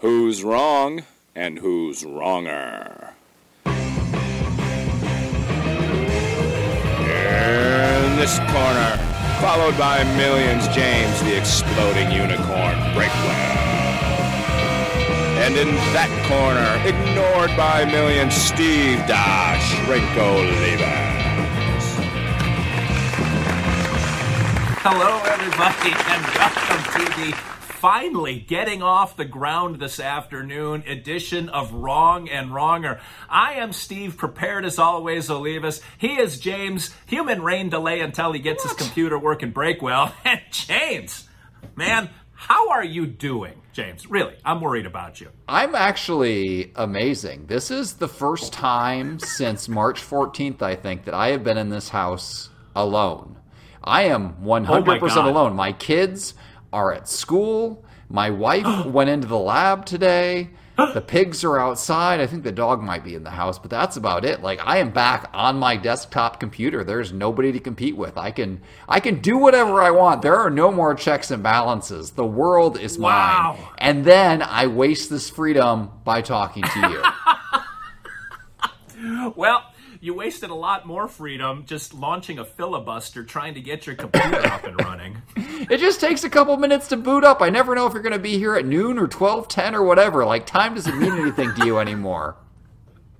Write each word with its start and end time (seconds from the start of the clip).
Who's 0.00 0.42
wrong 0.42 1.02
and 1.34 1.58
who's 1.58 2.06
wronger? 2.06 3.12
In 3.66 3.74
this 8.16 8.38
corner, 8.48 8.96
followed 9.42 9.76
by 9.76 10.02
millions, 10.16 10.66
James 10.68 11.20
the 11.20 11.36
exploding 11.36 12.10
unicorn 12.12 12.78
Breakwell. 12.96 13.58
And 15.44 15.54
in 15.58 15.68
that 15.92 16.08
corner, 16.24 16.80
ignored 16.88 17.54
by 17.54 17.84
millions, 17.84 18.32
Steve 18.32 19.06
Dash 19.06 19.86
Levens. 19.86 20.40
Hello, 24.80 25.20
everybody, 25.26 25.92
and 25.92 26.24
welcome 26.38 26.82
to 26.88 27.04
the 27.20 27.59
finally 27.80 28.38
getting 28.38 28.82
off 28.82 29.16
the 29.16 29.24
ground 29.24 29.80
this 29.80 29.98
afternoon 29.98 30.84
edition 30.86 31.48
of 31.48 31.72
Wrong 31.72 32.28
and 32.28 32.50
Wronger. 32.50 33.00
I 33.26 33.54
am 33.54 33.72
Steve, 33.72 34.18
prepared 34.18 34.66
as 34.66 34.78
always, 34.78 35.30
Olivas. 35.30 35.80
He 35.96 36.20
is 36.20 36.38
James, 36.38 36.94
human 37.06 37.40
rain 37.40 37.70
delay 37.70 38.00
until 38.00 38.32
he 38.32 38.38
gets 38.38 38.64
his 38.64 38.74
computer 38.74 39.18
working 39.18 39.54
Breakwell. 39.54 40.12
And 40.26 40.42
James, 40.50 41.26
man, 41.74 42.10
how 42.32 42.68
are 42.68 42.84
you 42.84 43.06
doing, 43.06 43.62
James? 43.72 44.06
Really, 44.10 44.34
I'm 44.44 44.60
worried 44.60 44.84
about 44.84 45.18
you. 45.22 45.30
I'm 45.48 45.74
actually 45.74 46.72
amazing. 46.76 47.46
This 47.46 47.70
is 47.70 47.94
the 47.94 48.08
first 48.08 48.52
time 48.52 49.18
since 49.18 49.70
March 49.70 50.02
14th, 50.02 50.60
I 50.60 50.76
think, 50.76 51.06
that 51.06 51.14
I 51.14 51.28
have 51.28 51.42
been 51.42 51.56
in 51.56 51.70
this 51.70 51.88
house 51.88 52.50
alone. 52.76 53.38
I 53.82 54.02
am 54.02 54.34
100% 54.42 55.00
God. 55.00 55.26
alone. 55.26 55.56
My 55.56 55.72
kids 55.72 56.34
are 56.72 56.92
at 56.92 57.08
school. 57.08 57.84
My 58.08 58.30
wife 58.30 58.86
went 58.86 59.10
into 59.10 59.26
the 59.28 59.38
lab 59.38 59.84
today. 59.86 60.50
The 60.94 61.02
pigs 61.02 61.44
are 61.44 61.58
outside. 61.60 62.20
I 62.20 62.26
think 62.26 62.42
the 62.42 62.50
dog 62.50 62.82
might 62.82 63.04
be 63.04 63.14
in 63.14 63.22
the 63.22 63.28
house, 63.28 63.58
but 63.58 63.68
that's 63.70 63.98
about 63.98 64.24
it. 64.24 64.40
Like 64.40 64.60
I 64.66 64.78
am 64.78 64.88
back 64.92 65.28
on 65.34 65.58
my 65.58 65.76
desktop 65.76 66.40
computer. 66.40 66.82
There's 66.84 67.12
nobody 67.12 67.52
to 67.52 67.60
compete 67.60 67.98
with. 67.98 68.16
I 68.16 68.30
can 68.30 68.62
I 68.88 68.98
can 68.98 69.20
do 69.20 69.36
whatever 69.36 69.82
I 69.82 69.90
want. 69.90 70.22
There 70.22 70.36
are 70.36 70.48
no 70.48 70.72
more 70.72 70.94
checks 70.94 71.30
and 71.30 71.42
balances. 71.42 72.12
The 72.12 72.24
world 72.24 72.80
is 72.80 72.98
Wow. 72.98 73.56
mine. 73.58 73.68
And 73.76 74.06
then 74.06 74.40
I 74.42 74.68
waste 74.68 75.10
this 75.10 75.28
freedom 75.28 75.90
by 76.02 76.22
talking 76.22 76.62
to 76.62 76.80
you. 76.88 77.02
Well, 79.34 79.64
you 80.00 80.14
wasted 80.14 80.48
a 80.48 80.54
lot 80.54 80.86
more 80.86 81.06
freedom 81.06 81.64
just 81.66 81.92
launching 81.92 82.38
a 82.38 82.44
filibuster 82.44 83.22
trying 83.22 83.52
to 83.54 83.60
get 83.60 83.86
your 83.86 83.94
computer 83.94 84.46
up 84.46 84.64
and 84.64 84.78
running. 84.80 85.22
It 85.70 85.78
just 85.78 86.00
takes 86.00 86.24
a 86.24 86.30
couple 86.30 86.56
minutes 86.56 86.88
to 86.88 86.96
boot 86.96 87.22
up. 87.22 87.42
I 87.42 87.50
never 87.50 87.74
know 87.74 87.86
if 87.86 87.92
you're 87.92 88.02
going 88.02 88.14
to 88.14 88.18
be 88.18 88.38
here 88.38 88.56
at 88.56 88.64
noon 88.64 88.98
or 88.98 89.06
12, 89.06 89.46
10 89.46 89.74
or 89.74 89.84
whatever. 89.84 90.24
Like 90.24 90.46
time 90.46 90.74
doesn't 90.74 90.98
mean 90.98 91.12
anything 91.12 91.54
to 91.54 91.66
you 91.66 91.78
anymore. 91.78 92.36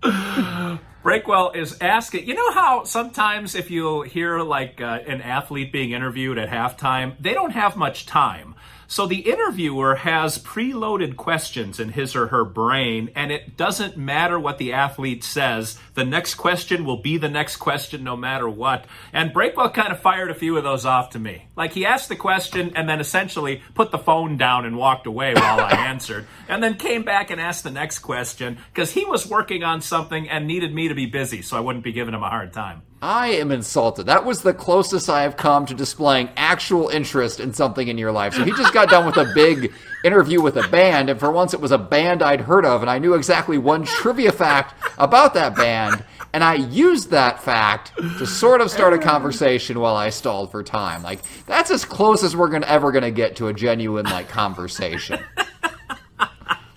Breakwell 0.02 1.54
is 1.54 1.76
asking, 1.82 2.26
you 2.26 2.34
know 2.34 2.50
how 2.52 2.84
sometimes 2.84 3.54
if 3.54 3.70
you 3.70 4.02
hear 4.02 4.40
like 4.40 4.80
uh, 4.80 5.00
an 5.06 5.20
athlete 5.20 5.70
being 5.70 5.90
interviewed 5.90 6.38
at 6.38 6.48
halftime, 6.48 7.14
they 7.20 7.34
don't 7.34 7.52
have 7.52 7.76
much 7.76 8.06
time. 8.06 8.54
So 8.90 9.06
the 9.06 9.20
interviewer 9.20 9.94
has 9.94 10.36
preloaded 10.36 11.16
questions 11.16 11.78
in 11.78 11.90
his 11.90 12.16
or 12.16 12.26
her 12.26 12.44
brain, 12.44 13.08
and 13.14 13.30
it 13.30 13.56
doesn't 13.56 13.96
matter 13.96 14.36
what 14.36 14.58
the 14.58 14.72
athlete 14.72 15.22
says. 15.22 15.78
The 15.94 16.04
next 16.04 16.34
question 16.34 16.84
will 16.84 16.96
be 16.96 17.16
the 17.16 17.28
next 17.28 17.58
question 17.58 18.02
no 18.02 18.16
matter 18.16 18.48
what. 18.48 18.86
And 19.12 19.32
Breakwell 19.32 19.72
kind 19.72 19.92
of 19.92 20.00
fired 20.00 20.32
a 20.32 20.34
few 20.34 20.56
of 20.56 20.64
those 20.64 20.84
off 20.84 21.10
to 21.10 21.20
me. 21.20 21.46
Like 21.54 21.72
he 21.72 21.86
asked 21.86 22.08
the 22.08 22.16
question 22.16 22.72
and 22.74 22.88
then 22.88 22.98
essentially 22.98 23.62
put 23.76 23.92
the 23.92 23.96
phone 23.96 24.36
down 24.36 24.66
and 24.66 24.76
walked 24.76 25.06
away 25.06 25.34
while 25.34 25.60
I 25.60 25.70
answered, 25.86 26.26
and 26.48 26.60
then 26.60 26.76
came 26.76 27.04
back 27.04 27.30
and 27.30 27.40
asked 27.40 27.62
the 27.62 27.70
next 27.70 28.00
question 28.00 28.58
because 28.74 28.90
he 28.90 29.04
was 29.04 29.24
working 29.24 29.62
on 29.62 29.82
something 29.82 30.28
and 30.28 30.48
needed 30.48 30.74
me 30.74 30.88
to 30.88 30.96
be 30.96 31.06
busy 31.06 31.42
so 31.42 31.56
I 31.56 31.60
wouldn't 31.60 31.84
be 31.84 31.92
giving 31.92 32.12
him 32.12 32.24
a 32.24 32.28
hard 32.28 32.52
time. 32.52 32.82
I 33.02 33.28
am 33.28 33.50
insulted. 33.50 34.04
That 34.06 34.26
was 34.26 34.42
the 34.42 34.52
closest 34.52 35.08
I 35.08 35.22
have 35.22 35.38
come 35.38 35.64
to 35.66 35.74
displaying 35.74 36.28
actual 36.36 36.88
interest 36.88 37.40
in 37.40 37.54
something 37.54 37.88
in 37.88 37.96
your 37.96 38.12
life. 38.12 38.34
So 38.34 38.44
he 38.44 38.50
just 38.52 38.74
got 38.74 38.90
done 38.90 39.06
with 39.06 39.16
a 39.16 39.32
big 39.34 39.72
interview 40.04 40.42
with 40.42 40.58
a 40.58 40.68
band, 40.68 41.08
and 41.08 41.18
for 41.18 41.32
once 41.32 41.54
it 41.54 41.60
was 41.60 41.72
a 41.72 41.78
band 41.78 42.22
I'd 42.22 42.42
heard 42.42 42.66
of, 42.66 42.82
and 42.82 42.90
I 42.90 42.98
knew 42.98 43.14
exactly 43.14 43.56
one 43.56 43.84
trivia 43.84 44.32
fact 44.32 44.74
about 44.98 45.32
that 45.32 45.56
band, 45.56 46.04
and 46.34 46.44
I 46.44 46.54
used 46.54 47.10
that 47.10 47.42
fact 47.42 47.92
to 47.96 48.26
sort 48.26 48.60
of 48.60 48.70
start 48.70 48.92
a 48.92 48.98
conversation 48.98 49.80
while 49.80 49.96
I 49.96 50.10
stalled 50.10 50.50
for 50.50 50.62
time. 50.62 51.02
Like 51.02 51.20
that's 51.46 51.70
as 51.70 51.86
close 51.86 52.22
as 52.22 52.36
we're 52.36 52.50
gonna 52.50 52.66
ever 52.66 52.92
gonna 52.92 53.10
get 53.10 53.36
to 53.36 53.48
a 53.48 53.54
genuine 53.54 54.04
like 54.04 54.28
conversation. 54.28 55.20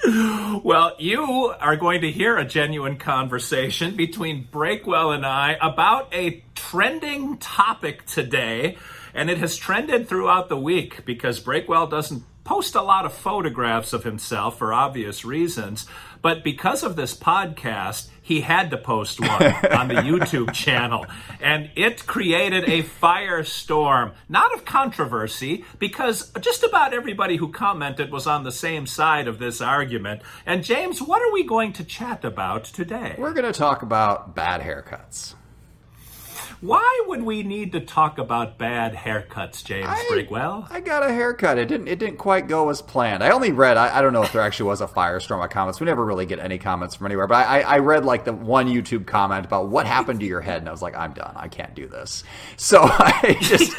Well, 0.05 0.95
you 0.99 1.53
are 1.59 1.77
going 1.77 2.01
to 2.01 2.11
hear 2.11 2.37
a 2.37 2.43
genuine 2.43 2.97
conversation 2.97 3.95
between 3.95 4.47
Breakwell 4.51 5.15
and 5.15 5.25
I 5.25 5.57
about 5.61 6.13
a 6.13 6.43
trending 6.55 7.37
topic 7.37 8.05
today, 8.05 8.77
and 9.13 9.29
it 9.29 9.37
has 9.37 9.55
trended 9.55 10.09
throughout 10.09 10.49
the 10.49 10.57
week 10.57 11.05
because 11.05 11.39
Breakwell 11.39 11.89
doesn't 11.89 12.23
post 12.43 12.75
a 12.75 12.81
lot 12.81 13.05
of 13.05 13.13
photographs 13.13 13.93
of 13.93 14.03
himself 14.03 14.57
for 14.57 14.73
obvious 14.73 15.23
reasons, 15.23 15.87
but 16.23 16.43
because 16.43 16.81
of 16.81 16.95
this 16.95 17.15
podcast, 17.15 18.07
he 18.21 18.41
had 18.41 18.71
to 18.71 18.77
post 18.77 19.19
one 19.19 19.29
on 19.71 19.89
the 19.89 19.95
YouTube 19.95 20.53
channel, 20.53 21.05
and 21.39 21.69
it 21.75 22.07
created 22.07 22.63
a 22.63 22.81
firestorm, 22.81 24.13
not 24.29 24.53
of 24.55 24.65
controversy, 24.65 25.65
because 25.77 26.31
just 26.39 26.63
about 26.63 26.93
everybody 26.93 27.35
who 27.35 27.51
commented 27.51 28.11
was 28.11 28.25
on 28.25 28.43
the 28.43 28.51
same 28.51 28.87
side 28.87 29.27
of 29.27 29.37
this 29.37 29.59
argument. 29.59 30.21
And 30.45 30.63
James, 30.63 31.01
what 31.01 31.21
are 31.21 31.31
we 31.31 31.43
going 31.43 31.73
to 31.73 31.83
chat 31.83 32.23
about 32.23 32.63
today? 32.63 33.15
We're 33.17 33.33
gonna 33.33 33.51
talk 33.51 33.83
about 33.83 34.33
bad 34.33 34.61
haircuts. 34.61 35.35
Why 36.63 37.03
would 37.07 37.23
we 37.23 37.43
need 37.43 37.73
to 37.73 37.81
talk 37.81 38.17
about 38.17 38.57
bad 38.57 38.93
haircuts, 38.93 39.65
James 39.65 39.85
Breakwell? 40.09 40.65
I 40.71 40.79
got 40.79 41.03
a 41.03 41.11
haircut. 41.11 41.57
It 41.57 41.67
didn't. 41.67 41.89
It 41.89 41.99
didn't 41.99 42.15
quite 42.15 42.47
go 42.47 42.69
as 42.69 42.81
planned. 42.81 43.21
I 43.21 43.31
only 43.31 43.51
read. 43.51 43.75
I, 43.75 43.97
I 43.97 44.01
don't 44.01 44.13
know 44.13 44.23
if 44.23 44.31
there 44.31 44.41
actually 44.41 44.69
was 44.69 44.79
a 44.79 44.87
firestorm 44.87 45.43
of 45.43 45.49
comments. 45.49 45.81
We 45.81 45.85
never 45.87 46.05
really 46.05 46.25
get 46.25 46.39
any 46.39 46.57
comments 46.57 46.95
from 46.95 47.07
anywhere. 47.07 47.27
But 47.27 47.45
I, 47.45 47.61
I 47.63 47.79
read 47.79 48.05
like 48.05 48.23
the 48.23 48.31
one 48.31 48.69
YouTube 48.69 49.05
comment 49.05 49.45
about 49.45 49.67
what 49.67 49.85
happened 49.85 50.21
to 50.21 50.25
your 50.25 50.39
head, 50.39 50.59
and 50.61 50.69
I 50.69 50.71
was 50.71 50.81
like, 50.81 50.95
I'm 50.95 51.11
done. 51.11 51.33
I 51.35 51.49
can't 51.49 51.75
do 51.75 51.85
this. 51.85 52.23
So 52.55 52.79
I 52.83 53.35
just 53.41 53.75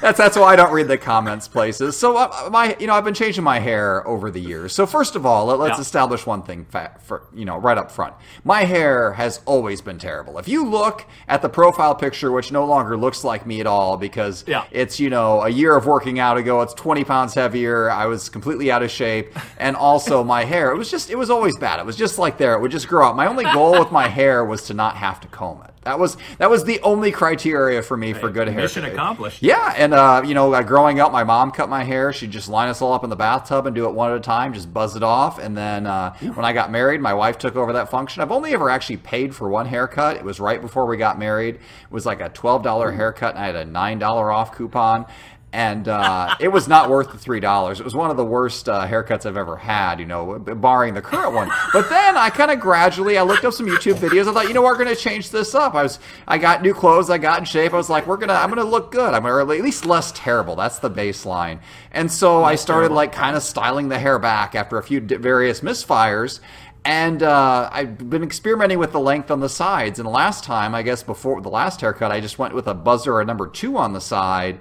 that's 0.00 0.18
that's 0.18 0.36
why 0.36 0.54
I 0.54 0.56
don't 0.56 0.72
read 0.72 0.88
the 0.88 0.98
comments 0.98 1.46
places. 1.46 1.96
So 1.96 2.16
uh, 2.16 2.48
my 2.50 2.76
you 2.80 2.88
know 2.88 2.94
I've 2.94 3.04
been 3.04 3.14
changing 3.14 3.44
my 3.44 3.60
hair 3.60 4.04
over 4.04 4.32
the 4.32 4.40
years. 4.40 4.72
So 4.72 4.84
first 4.84 5.14
of 5.14 5.24
all, 5.24 5.46
let, 5.46 5.60
us 5.60 5.76
Yeah. 5.78 5.80
establish 5.82 6.26
one 6.26 6.42
thing 6.42 6.64
fa- 6.64 6.98
for 7.04 7.28
you 7.32 7.44
know 7.44 7.56
right 7.56 7.78
up 7.78 7.92
front. 7.92 8.14
My 8.42 8.64
hair 8.64 9.12
has 9.12 9.40
always 9.46 9.80
been 9.80 9.98
terrible. 10.00 10.38
If 10.38 10.48
you 10.48 10.66
look 10.68 11.06
at 11.28 11.40
the 11.40 11.48
profile 11.48 11.94
picture, 12.00 12.32
which 12.32 12.50
no 12.50 12.64
longer 12.64 12.96
looks 12.96 13.22
like 13.22 13.46
me 13.46 13.60
at 13.60 13.66
all 13.66 13.96
because 13.96 14.42
Yeah. 14.46 14.64
it's 14.72 14.98
you 14.98 15.10
know 15.10 15.42
a 15.42 15.48
year 15.48 15.76
of 15.76 15.86
working 15.86 16.18
out 16.18 16.36
ago. 16.38 16.60
It's 16.62 16.74
20 16.74 17.04
pounds 17.04 17.34
heavier. 17.34 17.90
I 17.90 18.06
was 18.06 18.28
completely 18.28 18.72
out 18.72 18.82
of 18.82 18.90
shape, 18.90 19.36
and 19.58 19.76
also 19.76 20.24
my 20.34 20.44
hair. 20.44 20.72
It 20.72 20.78
was 20.78 20.90
just 20.90 21.10
it 21.10 21.16
was 21.16 21.30
always 21.30 21.56
bad. 21.58 21.78
It 21.78 21.86
was 21.86 21.96
just 21.96 22.18
like 22.18 22.38
there. 22.38 22.54
It 22.54 22.60
would 22.60 22.70
just 22.72 22.88
grow 22.88 23.06
out. 23.06 23.14
My 23.16 23.26
only 23.26 23.44
goal 23.44 23.78
with 23.78 23.92
my 23.92 24.08
hair 24.08 24.44
was 24.44 24.62
to 24.64 24.74
not 24.74 24.96
have 24.96 25.20
to 25.20 25.28
comb 25.28 25.62
it. 25.64 25.69
That 25.82 25.98
was 25.98 26.18
that 26.36 26.50
was 26.50 26.64
the 26.64 26.78
only 26.82 27.10
criteria 27.10 27.82
for 27.82 27.96
me 27.96 28.12
for 28.12 28.28
good 28.28 28.48
hair. 28.48 28.60
Mission 28.60 28.84
accomplished. 28.84 29.42
Yeah, 29.42 29.72
and 29.78 29.94
uh, 29.94 30.22
you 30.26 30.34
know, 30.34 30.52
uh, 30.52 30.62
growing 30.62 31.00
up, 31.00 31.10
my 31.10 31.24
mom 31.24 31.50
cut 31.50 31.70
my 31.70 31.84
hair. 31.84 32.12
She'd 32.12 32.30
just 32.30 32.50
line 32.50 32.68
us 32.68 32.82
all 32.82 32.92
up 32.92 33.02
in 33.02 33.08
the 33.08 33.16
bathtub 33.16 33.66
and 33.66 33.74
do 33.74 33.86
it 33.86 33.94
one 33.94 34.10
at 34.10 34.16
a 34.18 34.20
time, 34.20 34.52
just 34.52 34.72
buzz 34.74 34.94
it 34.94 35.02
off. 35.02 35.38
And 35.38 35.56
then 35.56 35.86
uh, 35.86 36.14
when 36.34 36.44
I 36.44 36.52
got 36.52 36.70
married, 36.70 37.00
my 37.00 37.14
wife 37.14 37.38
took 37.38 37.56
over 37.56 37.72
that 37.72 37.90
function. 37.90 38.22
I've 38.22 38.30
only 38.30 38.52
ever 38.52 38.68
actually 38.68 38.98
paid 38.98 39.34
for 39.34 39.48
one 39.48 39.64
haircut. 39.64 40.16
It 40.16 40.24
was 40.24 40.38
right 40.38 40.60
before 40.60 40.84
we 40.84 40.98
got 40.98 41.18
married. 41.18 41.54
It 41.54 41.90
was 41.90 42.04
like 42.04 42.20
a 42.20 42.28
twelve 42.28 42.62
dollar 42.62 42.92
haircut, 42.92 43.36
and 43.36 43.42
I 43.42 43.46
had 43.46 43.56
a 43.56 43.64
nine 43.64 43.98
dollar 43.98 44.30
off 44.30 44.54
coupon. 44.54 45.06
And 45.52 45.88
uh, 45.88 46.36
it 46.38 46.46
was 46.46 46.68
not 46.68 46.88
worth 46.88 47.10
the 47.10 47.18
three 47.18 47.40
dollars. 47.40 47.80
It 47.80 47.84
was 47.84 47.94
one 47.94 48.08
of 48.10 48.16
the 48.16 48.24
worst 48.24 48.68
uh, 48.68 48.86
haircuts 48.86 49.26
I've 49.26 49.36
ever 49.36 49.56
had, 49.56 49.98
you 49.98 50.06
know, 50.06 50.38
barring 50.38 50.94
the 50.94 51.02
current 51.02 51.34
one. 51.34 51.50
But 51.72 51.88
then 51.88 52.16
I 52.16 52.30
kind 52.30 52.52
of 52.52 52.60
gradually, 52.60 53.18
I 53.18 53.22
looked 53.22 53.44
up 53.44 53.52
some 53.52 53.66
YouTube 53.66 53.94
videos. 53.94 54.28
I 54.28 54.32
thought, 54.32 54.46
you 54.46 54.54
know, 54.54 54.62
we're 54.62 54.76
going 54.76 54.88
to 54.88 54.94
change 54.94 55.30
this 55.30 55.52
up. 55.56 55.74
I 55.74 55.82
was, 55.82 55.98
I 56.28 56.38
got 56.38 56.62
new 56.62 56.72
clothes. 56.72 57.10
I 57.10 57.18
got 57.18 57.40
in 57.40 57.44
shape. 57.46 57.72
I 57.72 57.76
was 57.76 57.90
like, 57.90 58.06
we're 58.06 58.16
gonna, 58.16 58.34
I'm 58.34 58.48
gonna 58.48 58.62
look 58.62 58.92
good. 58.92 59.12
I'm 59.12 59.22
gonna, 59.22 59.40
at 59.40 59.60
least 59.60 59.84
less 59.84 60.12
terrible. 60.12 60.54
That's 60.54 60.78
the 60.78 60.90
baseline. 60.90 61.58
And 61.90 62.12
so 62.12 62.44
I 62.44 62.54
started 62.54 62.92
like 62.92 63.10
kind 63.10 63.36
of 63.36 63.42
styling 63.42 63.88
the 63.88 63.98
hair 63.98 64.20
back 64.20 64.54
after 64.54 64.78
a 64.78 64.82
few 64.84 65.00
various 65.00 65.62
misfires. 65.62 66.38
And 66.84 67.22
uh, 67.22 67.68
I've 67.70 68.08
been 68.08 68.22
experimenting 68.22 68.78
with 68.78 68.92
the 68.92 69.00
length 69.00 69.30
on 69.30 69.40
the 69.40 69.48
sides. 69.50 69.98
And 69.98 70.08
last 70.08 70.44
time, 70.44 70.74
I 70.74 70.82
guess 70.82 71.02
before 71.02 71.40
the 71.42 71.50
last 71.50 71.80
haircut, 71.80 72.10
I 72.10 72.20
just 72.20 72.38
went 72.38 72.54
with 72.54 72.66
a 72.68 72.74
buzzer 72.74 73.14
or 73.14 73.20
a 73.20 73.24
number 73.24 73.46
two 73.46 73.76
on 73.76 73.92
the 73.92 74.00
side. 74.00 74.58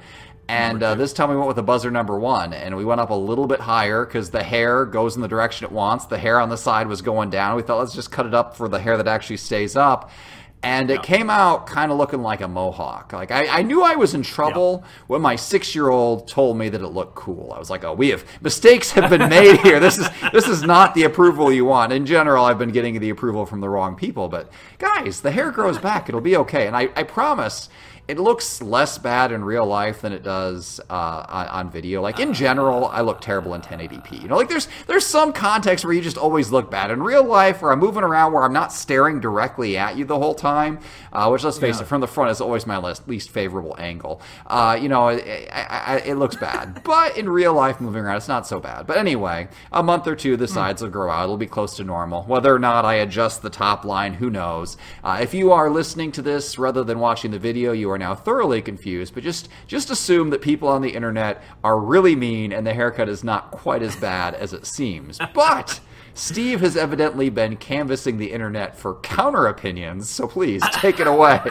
And 0.50 0.82
uh, 0.82 0.96
this 0.96 1.14
time 1.14 1.30
we 1.30 1.36
went 1.36 1.48
with 1.48 1.60
a 1.60 1.64
buzzer 1.64 1.92
number 1.92 2.18
one, 2.18 2.54
and 2.54 2.76
we 2.76 2.84
went 2.84 3.00
up 3.00 3.12
a 3.12 3.14
little 3.14 3.46
bit 3.46 3.60
higher 3.60 4.04
because 4.04 4.32
the 4.32 4.42
hair 4.42 4.84
goes 4.84 5.16
in 5.16 5.22
the 5.22 5.28
direction 5.28 5.66
it 5.66 5.72
wants. 5.72 6.06
The 6.08 6.18
hair 6.18 6.40
on 6.40 6.50
the 6.50 6.58
side 6.58 6.88
was 6.88 7.04
going 7.04 7.30
down. 7.30 7.56
We 7.56 7.62
thought 7.62 7.78
let's 7.78 7.94
just 7.94 8.12
cut 8.12 8.26
it 8.26 8.34
up 8.34 8.58
for 8.58 8.68
the 8.68 8.80
hair 8.80 8.98
that 8.98 9.08
actually 9.08 9.38
stays 9.38 9.76
up. 9.76 10.10
and 10.62 10.92
it 10.92 11.02
came 11.04 11.30
out 11.30 11.68
kind 11.68 11.92
of 11.92 11.98
looking 11.98 12.22
like 12.22 12.42
a 12.42 12.48
mohawk. 12.48 13.14
Like 13.14 13.32
I, 13.32 13.60
I 13.60 13.62
knew 13.62 13.82
I 13.84 13.96
was 13.96 14.14
in 14.14 14.24
trouble 14.24 14.84
when 15.08 15.22
my 15.22 15.36
six 15.38 15.74
year 15.74 15.90
old 15.90 16.28
told 16.28 16.58
me 16.58 16.68
that 16.70 16.82
it 16.82 16.88
looked 16.90 17.16
cool. 17.16 17.54
I 17.56 17.60
was 17.60 17.70
like, 17.70 17.86
oh, 17.86 17.94
we 17.94 18.10
have 18.10 18.26
mistakes 18.42 18.92
have 18.92 19.10
been 19.10 19.30
made 19.30 19.60
here. 19.62 19.80
This 19.80 19.98
is 19.98 20.10
this 20.34 20.48
is 20.48 20.64
not 20.64 20.96
the 20.96 21.04
approval 21.04 21.52
you 21.52 21.64
want. 21.66 21.94
In 21.94 22.06
general, 22.06 22.44
I've 22.44 22.60
been 22.60 22.72
getting 22.72 23.00
the 23.00 23.10
approval 23.10 23.46
from 23.46 23.62
the 23.62 23.70
wrong 23.70 23.96
people. 23.96 24.28
But 24.28 24.52
guys, 24.80 25.22
the 25.22 25.32
hair 25.32 25.52
grows 25.52 25.78
back. 25.78 26.10
It'll 26.10 26.20
be 26.22 26.36
okay. 26.36 26.68
And 26.68 26.76
I, 26.76 26.90
I 26.96 27.04
promise 27.04 27.70
it 28.10 28.18
looks 28.18 28.60
less 28.60 28.98
bad 28.98 29.32
in 29.32 29.46
real 29.46 29.68
life 29.68 30.02
than 30.02 30.14
it 30.14 30.24
does 30.24 30.82
uh, 30.90 31.26
on, 31.30 31.48
on, 31.48 31.70
video. 31.70 32.02
Like 32.02 32.20
in 32.20 32.34
general, 32.34 32.88
I 32.88 33.02
look 33.02 33.22
terrible 33.22 33.54
in 33.54 33.62
1080p. 33.62 34.24
You 34.24 34.28
know, 34.28 34.36
like 34.36 34.50
there's 34.50 34.68
there's 34.88 35.06
some 35.06 35.32
context 35.32 35.86
where 35.86 35.94
you 35.94 36.02
just 36.02 36.18
always 36.18 36.52
look 36.52 36.72
bad 36.72 36.90
in 36.90 37.04
real 37.04 37.24
life, 37.24 37.62
where 37.62 37.72
I'm 37.72 37.78
moving 37.78 38.02
around, 38.02 38.34
where 38.34 38.42
I'm 38.42 38.52
not 38.52 38.74
staring 38.74 39.20
directly 39.20 39.78
at 39.78 39.96
you 39.96 40.06
the 40.06 40.18
whole 40.18 40.34
time. 40.34 40.80
Uh, 41.14 41.30
which 41.30 41.44
let's 41.44 41.60
face 41.60 41.78
yeah. 41.78 41.84
it, 41.84 41.88
from 41.88 42.02
the 42.02 42.08
front 42.08 42.32
is 42.32 42.42
always 42.42 42.66
my 42.66 42.78
least, 42.78 43.08
least 43.08 43.30
favorable 43.30 43.76
angle. 43.78 44.22
Uh, 44.48 44.78
you 44.80 44.90
know, 44.90 45.10
it, 45.10 45.20
it, 45.28 46.08
it, 46.08 46.16
looks 46.16 46.36
bad, 46.36 46.82
but 46.84 47.16
in 47.16 47.30
real 47.30 47.54
life, 47.54 47.80
moving 47.80 48.04
around, 48.04 48.18
it's 48.18 48.28
not 48.28 48.48
so 48.48 48.60
bad. 48.60 48.88
But 48.88 48.98
anyway, 48.98 49.50
a 49.72 49.84
month 49.84 50.08
or 50.08 50.16
two, 50.16 50.36
the 50.36 50.48
hmm. 50.48 50.54
sides 50.54 50.82
mm. 50.82 50.86
will 50.86 50.92
grow 50.92 51.12
out. 51.12 51.26
It'll 51.26 51.38
be 51.38 51.46
close 51.46 51.76
to 51.78 51.84
normal. 51.84 52.24
Whether 52.24 52.54
or 52.54 52.60
not 52.60 52.86
I 52.86 52.96
adjust 52.96 53.44
the 53.44 53.52
top 53.52 53.86
line, 53.86 54.16
who 54.16 54.32
knows? 54.32 54.78
Uh, 55.04 55.20
if 55.22 55.36
you 55.36 55.52
are 55.52 55.70
listening 55.70 56.12
to 56.14 56.24
this 56.24 56.58
rather 56.58 56.84
than 56.84 56.98
watching 56.98 57.30
the 57.30 57.40
video, 57.40 57.72
you 57.72 57.92
are 57.92 57.99
now 58.00 58.16
thoroughly 58.16 58.62
confused, 58.62 59.14
but 59.14 59.24
just 59.24 59.50
just 59.68 59.90
assume 59.90 60.30
that 60.32 60.42
people 60.42 60.68
on 60.68 60.82
the 60.82 60.90
internet 60.90 61.44
are 61.64 61.80
really 61.80 62.16
mean 62.16 62.52
and 62.52 62.66
the 62.66 62.74
haircut 62.74 63.10
is 63.10 63.24
not 63.24 63.52
quite 63.52 63.84
as 63.84 63.96
bad 63.96 64.34
as 64.34 64.54
it 64.54 64.66
seems. 64.66 65.20
But 65.34 65.80
Steve 66.14 66.60
has 66.60 66.76
evidently 66.76 67.30
been 67.30 67.56
canvassing 67.56 68.18
the 68.18 68.32
internet 68.32 68.78
for 68.78 68.96
counter 68.96 69.46
opinions, 69.46 70.10
so 70.10 70.28
please 70.28 70.62
take 70.74 71.00
it 71.00 71.08
away. 71.08 71.40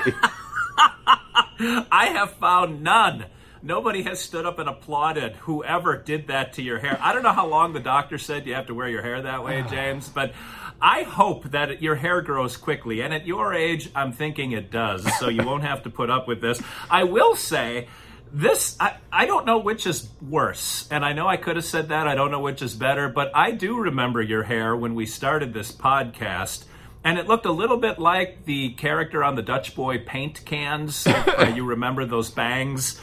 I 1.90 2.10
have 2.12 2.32
found 2.34 2.82
none. 2.82 3.26
Nobody 3.68 4.00
has 4.04 4.18
stood 4.18 4.46
up 4.46 4.58
and 4.58 4.66
applauded 4.66 5.34
whoever 5.36 5.94
did 5.94 6.28
that 6.28 6.54
to 6.54 6.62
your 6.62 6.78
hair. 6.78 6.98
I 7.02 7.12
don't 7.12 7.22
know 7.22 7.34
how 7.34 7.46
long 7.46 7.74
the 7.74 7.80
doctor 7.80 8.16
said 8.16 8.46
you 8.46 8.54
have 8.54 8.68
to 8.68 8.74
wear 8.74 8.88
your 8.88 9.02
hair 9.02 9.20
that 9.20 9.44
way, 9.44 9.62
James, 9.70 10.08
but 10.08 10.32
I 10.80 11.02
hope 11.02 11.50
that 11.50 11.82
your 11.82 11.94
hair 11.94 12.22
grows 12.22 12.56
quickly. 12.56 13.02
And 13.02 13.12
at 13.12 13.26
your 13.26 13.52
age, 13.52 13.90
I'm 13.94 14.12
thinking 14.12 14.52
it 14.52 14.70
does, 14.70 15.06
so 15.18 15.28
you 15.28 15.44
won't 15.44 15.64
have 15.64 15.82
to 15.82 15.90
put 15.90 16.08
up 16.08 16.26
with 16.26 16.40
this. 16.40 16.62
I 16.90 17.04
will 17.04 17.36
say, 17.36 17.88
this 18.32 18.74
I, 18.80 18.96
I 19.12 19.26
don't 19.26 19.44
know 19.44 19.58
which 19.58 19.86
is 19.86 20.06
worse 20.20 20.86
and 20.90 21.02
i 21.02 21.14
know 21.14 21.26
i 21.26 21.38
could 21.38 21.56
have 21.56 21.64
said 21.64 21.88
that 21.88 22.06
i 22.06 22.14
don't 22.14 22.30
know 22.30 22.40
which 22.40 22.60
is 22.60 22.74
better 22.74 23.08
but 23.08 23.30
i 23.34 23.52
do 23.52 23.78
remember 23.78 24.20
your 24.20 24.42
hair 24.42 24.76
when 24.76 24.94
we 24.94 25.06
started 25.06 25.54
this 25.54 25.72
podcast 25.72 26.64
and 27.04 27.18
it 27.18 27.26
looked 27.26 27.46
a 27.46 27.50
little 27.50 27.78
bit 27.78 27.98
like 27.98 28.44
the 28.44 28.74
character 28.74 29.24
on 29.24 29.34
the 29.34 29.40
dutch 29.40 29.74
boy 29.74 30.00
paint 30.04 30.44
cans 30.44 31.06
uh, 31.06 31.50
you 31.56 31.64
remember 31.64 32.04
those 32.04 32.28
bangs 32.28 33.00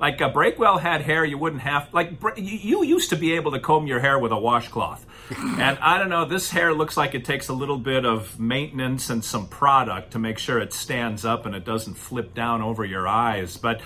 like 0.00 0.20
uh, 0.20 0.32
Breakwell 0.32 0.80
had 0.80 1.02
hair 1.02 1.24
you 1.24 1.38
wouldn't 1.38 1.62
have 1.62 1.88
like 1.92 2.12
you 2.36 2.84
used 2.84 3.10
to 3.10 3.16
be 3.16 3.34
able 3.34 3.52
to 3.52 3.60
comb 3.60 3.86
your 3.86 4.00
hair 4.00 4.18
with 4.18 4.32
a 4.32 4.38
washcloth, 4.38 5.06
and 5.38 5.78
I 5.78 5.98
don't 5.98 6.08
know. 6.08 6.24
This 6.24 6.50
hair 6.50 6.74
looks 6.74 6.96
like 6.96 7.14
it 7.14 7.24
takes 7.24 7.48
a 7.48 7.52
little 7.52 7.78
bit 7.78 8.04
of 8.04 8.38
maintenance 8.38 9.08
and 9.08 9.24
some 9.24 9.46
product 9.46 10.12
to 10.12 10.18
make 10.18 10.38
sure 10.38 10.58
it 10.58 10.72
stands 10.72 11.24
up 11.24 11.46
and 11.46 11.54
it 11.54 11.64
doesn't 11.64 11.94
flip 11.94 12.34
down 12.34 12.60
over 12.60 12.84
your 12.84 13.06
eyes. 13.06 13.56
But 13.56 13.80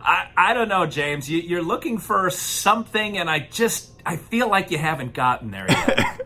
I, 0.00 0.28
I 0.36 0.54
don't 0.54 0.68
know, 0.68 0.86
James. 0.86 1.30
You, 1.30 1.40
you're 1.40 1.62
looking 1.62 1.98
for 1.98 2.30
something, 2.30 3.18
and 3.18 3.28
I 3.28 3.40
just 3.40 3.90
I 4.06 4.16
feel 4.16 4.48
like 4.48 4.70
you 4.70 4.78
haven't 4.78 5.12
gotten 5.12 5.50
there 5.50 5.66
yet. 5.68 6.20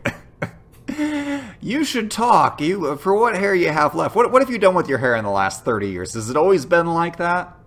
you 1.60 1.84
should 1.84 2.10
talk. 2.10 2.60
You 2.60 2.96
for 2.96 3.14
what 3.14 3.34
hair 3.34 3.54
you 3.54 3.70
have 3.70 3.94
left. 3.94 4.14
What 4.14 4.30
what 4.30 4.42
have 4.42 4.50
you 4.50 4.58
done 4.58 4.74
with 4.74 4.88
your 4.88 4.98
hair 4.98 5.16
in 5.16 5.24
the 5.24 5.30
last 5.30 5.64
thirty 5.64 5.90
years? 5.90 6.14
Has 6.14 6.30
it 6.30 6.36
always 6.36 6.64
been 6.66 6.86
like 6.86 7.16
that? 7.18 7.57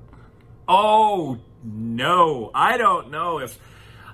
Oh 0.73 1.37
no, 1.65 2.49
I 2.55 2.77
don't 2.77 3.11
know 3.11 3.39
if. 3.39 3.59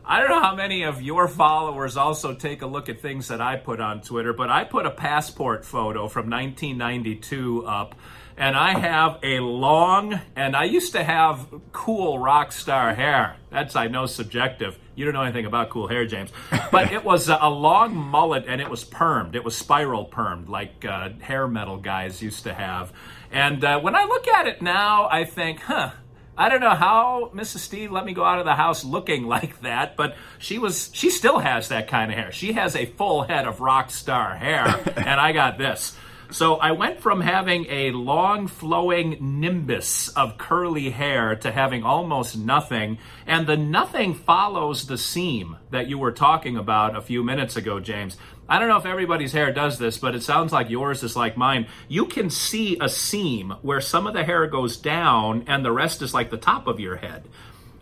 I 0.03 0.21
don't 0.21 0.29
know 0.29 0.41
how 0.41 0.55
many 0.55 0.83
of 0.83 1.03
your 1.03 1.27
followers 1.27 1.97
also 1.97 2.33
take 2.33 2.63
a 2.63 2.65
look 2.65 2.89
at 2.89 2.99
things 2.99 3.27
that 3.27 3.41
I 3.41 3.57
put 3.57 3.79
on 3.79 4.01
Twitter, 4.01 4.33
but 4.33 4.49
I 4.49 4.63
put 4.63 4.87
a 4.87 4.89
passport 4.89 5.65
photo 5.65 6.07
from 6.07 6.31
1992 6.31 7.67
up, 7.67 7.93
and 8.37 8.55
I 8.55 8.79
have 8.79 9.19
a 9.21 9.39
long, 9.39 10.19
and 10.35 10.55
I 10.55 10.63
used 10.63 10.93
to 10.93 11.03
have 11.03 11.47
cool 11.73 12.17
rock 12.17 12.51
star 12.51 12.95
hair. 12.95 13.35
That's, 13.51 13.75
I 13.75 13.87
know, 13.87 14.07
subjective. 14.07 14.79
You 14.95 15.05
don't 15.05 15.13
know 15.13 15.23
anything 15.23 15.45
about 15.45 15.69
cool 15.69 15.87
hair, 15.87 16.07
James. 16.07 16.31
But 16.71 16.91
it 16.91 17.03
was 17.03 17.29
a 17.29 17.49
long 17.49 17.95
mullet, 17.95 18.45
and 18.47 18.61
it 18.61 18.69
was 18.69 18.83
permed. 18.83 19.35
It 19.35 19.43
was 19.43 19.55
spiral 19.55 20.07
permed, 20.07 20.49
like 20.49 20.85
uh, 20.85 21.09
hair 21.19 21.47
metal 21.47 21.77
guys 21.77 22.19
used 22.19 22.45
to 22.45 22.53
have. 22.53 22.93
And 23.31 23.63
uh, 23.63 23.79
when 23.79 23.93
I 23.93 24.05
look 24.05 24.27
at 24.27 24.47
it 24.47 24.61
now, 24.61 25.07
I 25.11 25.23
think, 25.25 25.61
huh, 25.61 25.91
I 26.37 26.49
don't 26.49 26.61
know 26.61 26.75
how 26.75 27.31
Mrs. 27.33 27.59
Steve 27.59 27.91
let 27.91 28.05
me 28.05 28.13
go 28.13 28.23
out 28.23 28.39
of 28.39 28.45
the 28.45 28.53
house 28.53 28.85
looking 28.85 29.23
like 29.27 29.61
that, 29.61 29.95
but 29.95 30.15
she 30.37 30.59
was 30.59 30.89
she 30.93 31.09
still 31.09 31.39
has 31.39 31.69
that 31.69 31.87
kind 31.87 32.11
of 32.11 32.17
hair. 32.17 32.31
She 32.31 32.53
has 32.53 32.75
a 32.75 32.85
full 32.85 33.23
head 33.23 33.47
of 33.47 33.59
rock 33.59 33.89
star 33.89 34.35
hair, 34.35 34.65
and 34.95 35.19
I 35.19 35.31
got 35.31 35.57
this. 35.57 35.95
So 36.29 36.55
I 36.55 36.73
went 36.73 36.99
from 36.99 37.21
having 37.21 37.67
a 37.69 37.91
long 37.91 38.47
flowing 38.47 39.39
nimbus 39.39 40.09
of 40.09 40.37
curly 40.37 40.89
hair 40.89 41.37
to 41.37 41.51
having 41.51 41.83
almost 41.83 42.37
nothing, 42.37 42.97
and 43.25 43.47
the 43.47 43.55
nothing 43.55 44.13
follows 44.13 44.87
the 44.87 44.97
seam 44.97 45.55
that 45.71 45.87
you 45.87 45.97
were 45.97 46.11
talking 46.11 46.57
about 46.57 46.97
a 46.97 47.01
few 47.01 47.23
minutes 47.23 47.55
ago, 47.55 47.79
James. 47.79 48.17
I 48.49 48.59
don't 48.59 48.69
know 48.69 48.77
if 48.77 48.85
everybody's 48.85 49.33
hair 49.33 49.51
does 49.51 49.77
this, 49.77 49.97
but 49.97 50.15
it 50.15 50.23
sounds 50.23 50.53
like 50.53 50.69
yours 50.69 51.03
is 51.03 51.15
like 51.15 51.35
mine. 51.37 51.67
You 51.87 52.05
can 52.05 52.29
see 52.29 52.77
a 52.79 52.87
seam 52.87 53.53
where 53.61 53.81
some 53.81 54.07
of 54.07 54.13
the 54.13 54.23
hair 54.23 54.47
goes 54.47 54.77
down 54.77 55.43
and 55.47 55.65
the 55.65 55.71
rest 55.71 56.01
is 56.01 56.13
like 56.13 56.29
the 56.29 56.37
top 56.37 56.67
of 56.67 56.79
your 56.79 56.95
head. 56.95 57.25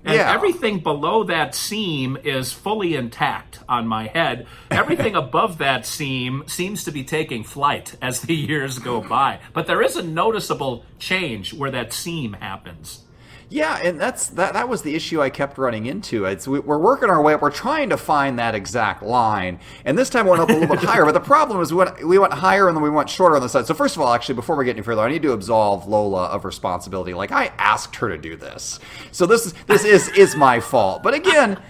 And 0.06 0.16
yeah. 0.16 0.32
everything 0.32 0.80
below 0.80 1.24
that 1.24 1.56
seam 1.56 2.16
is 2.24 2.54
fully 2.54 2.96
intact 2.96 3.60
on 3.68 3.88
my 3.88 4.06
head. 4.06 4.46
Everything 4.70 5.16
above 5.16 5.58
that 5.58 5.86
seam 5.86 6.44
seems 6.46 6.84
to 6.84 6.92
be 6.92 7.04
taking 7.04 7.44
flight 7.44 7.96
as 8.04 8.22
the 8.22 8.36
years 8.36 8.78
go 8.78 9.02
by. 9.02 9.40
But 9.54 9.66
there 9.66 9.82
is 9.82 9.96
a 9.96 10.04
noticeable 10.04 10.86
change 11.00 11.54
where 11.54 11.72
that 11.72 11.92
seam 11.92 12.34
happens. 12.34 13.05
Yeah, 13.50 13.78
and 13.78 14.00
that's 14.00 14.28
that. 14.30 14.54
That 14.54 14.68
was 14.68 14.82
the 14.82 14.96
issue 14.96 15.22
I 15.22 15.30
kept 15.30 15.58
running 15.58 15.86
into. 15.86 16.26
It's 16.26 16.48
we, 16.48 16.60
are 16.60 16.80
working 16.80 17.10
our 17.10 17.22
way 17.22 17.34
up. 17.34 17.42
We're 17.42 17.52
trying 17.52 17.90
to 17.90 17.98
find 17.98 18.40
that 18.40 18.56
exact 18.56 19.04
line, 19.04 19.60
and 19.84 19.98
this 19.98 20.10
time 20.10 20.26
we 20.26 20.32
went 20.32 20.42
up 20.42 20.50
a 20.50 20.54
little 20.54 20.68
bit 20.76 20.84
higher. 20.84 21.06
But 21.06 21.14
the 21.14 21.20
problem 21.20 21.62
is 21.62 21.72
we 21.72 21.78
went 21.78 22.06
we 22.06 22.18
went 22.18 22.34
higher 22.34 22.68
and 22.68 22.76
then 22.76 22.84
we 22.84 22.90
went 22.90 23.10
shorter 23.10 23.36
on 23.36 23.42
the 23.42 23.50
side. 23.50 23.68
So 23.68 23.74
first 23.74 23.96
of 23.96 24.02
all, 24.02 24.14
actually, 24.14 24.36
before 24.36 24.56
we 24.56 24.66
get 24.66 24.76
any 24.76 24.84
further, 24.84 25.02
I 25.02 25.10
need 25.10 25.22
to 25.22 25.34
absolve 25.34 25.88
Lola 25.88 26.26
of 26.26 26.44
responsibility. 26.44 27.14
Like 27.14 27.32
I 27.32 27.52
asked 27.58 27.96
her 27.98 28.10
to 28.10 28.18
do 28.18 28.36
this, 28.36 28.80
so 29.12 29.26
this 29.26 29.46
is 29.46 29.54
this 29.68 29.86
is 29.86 30.10
is 30.10 30.36
my 30.36 30.60
fault. 30.60 31.04
But 31.04 31.14
again 31.14 31.62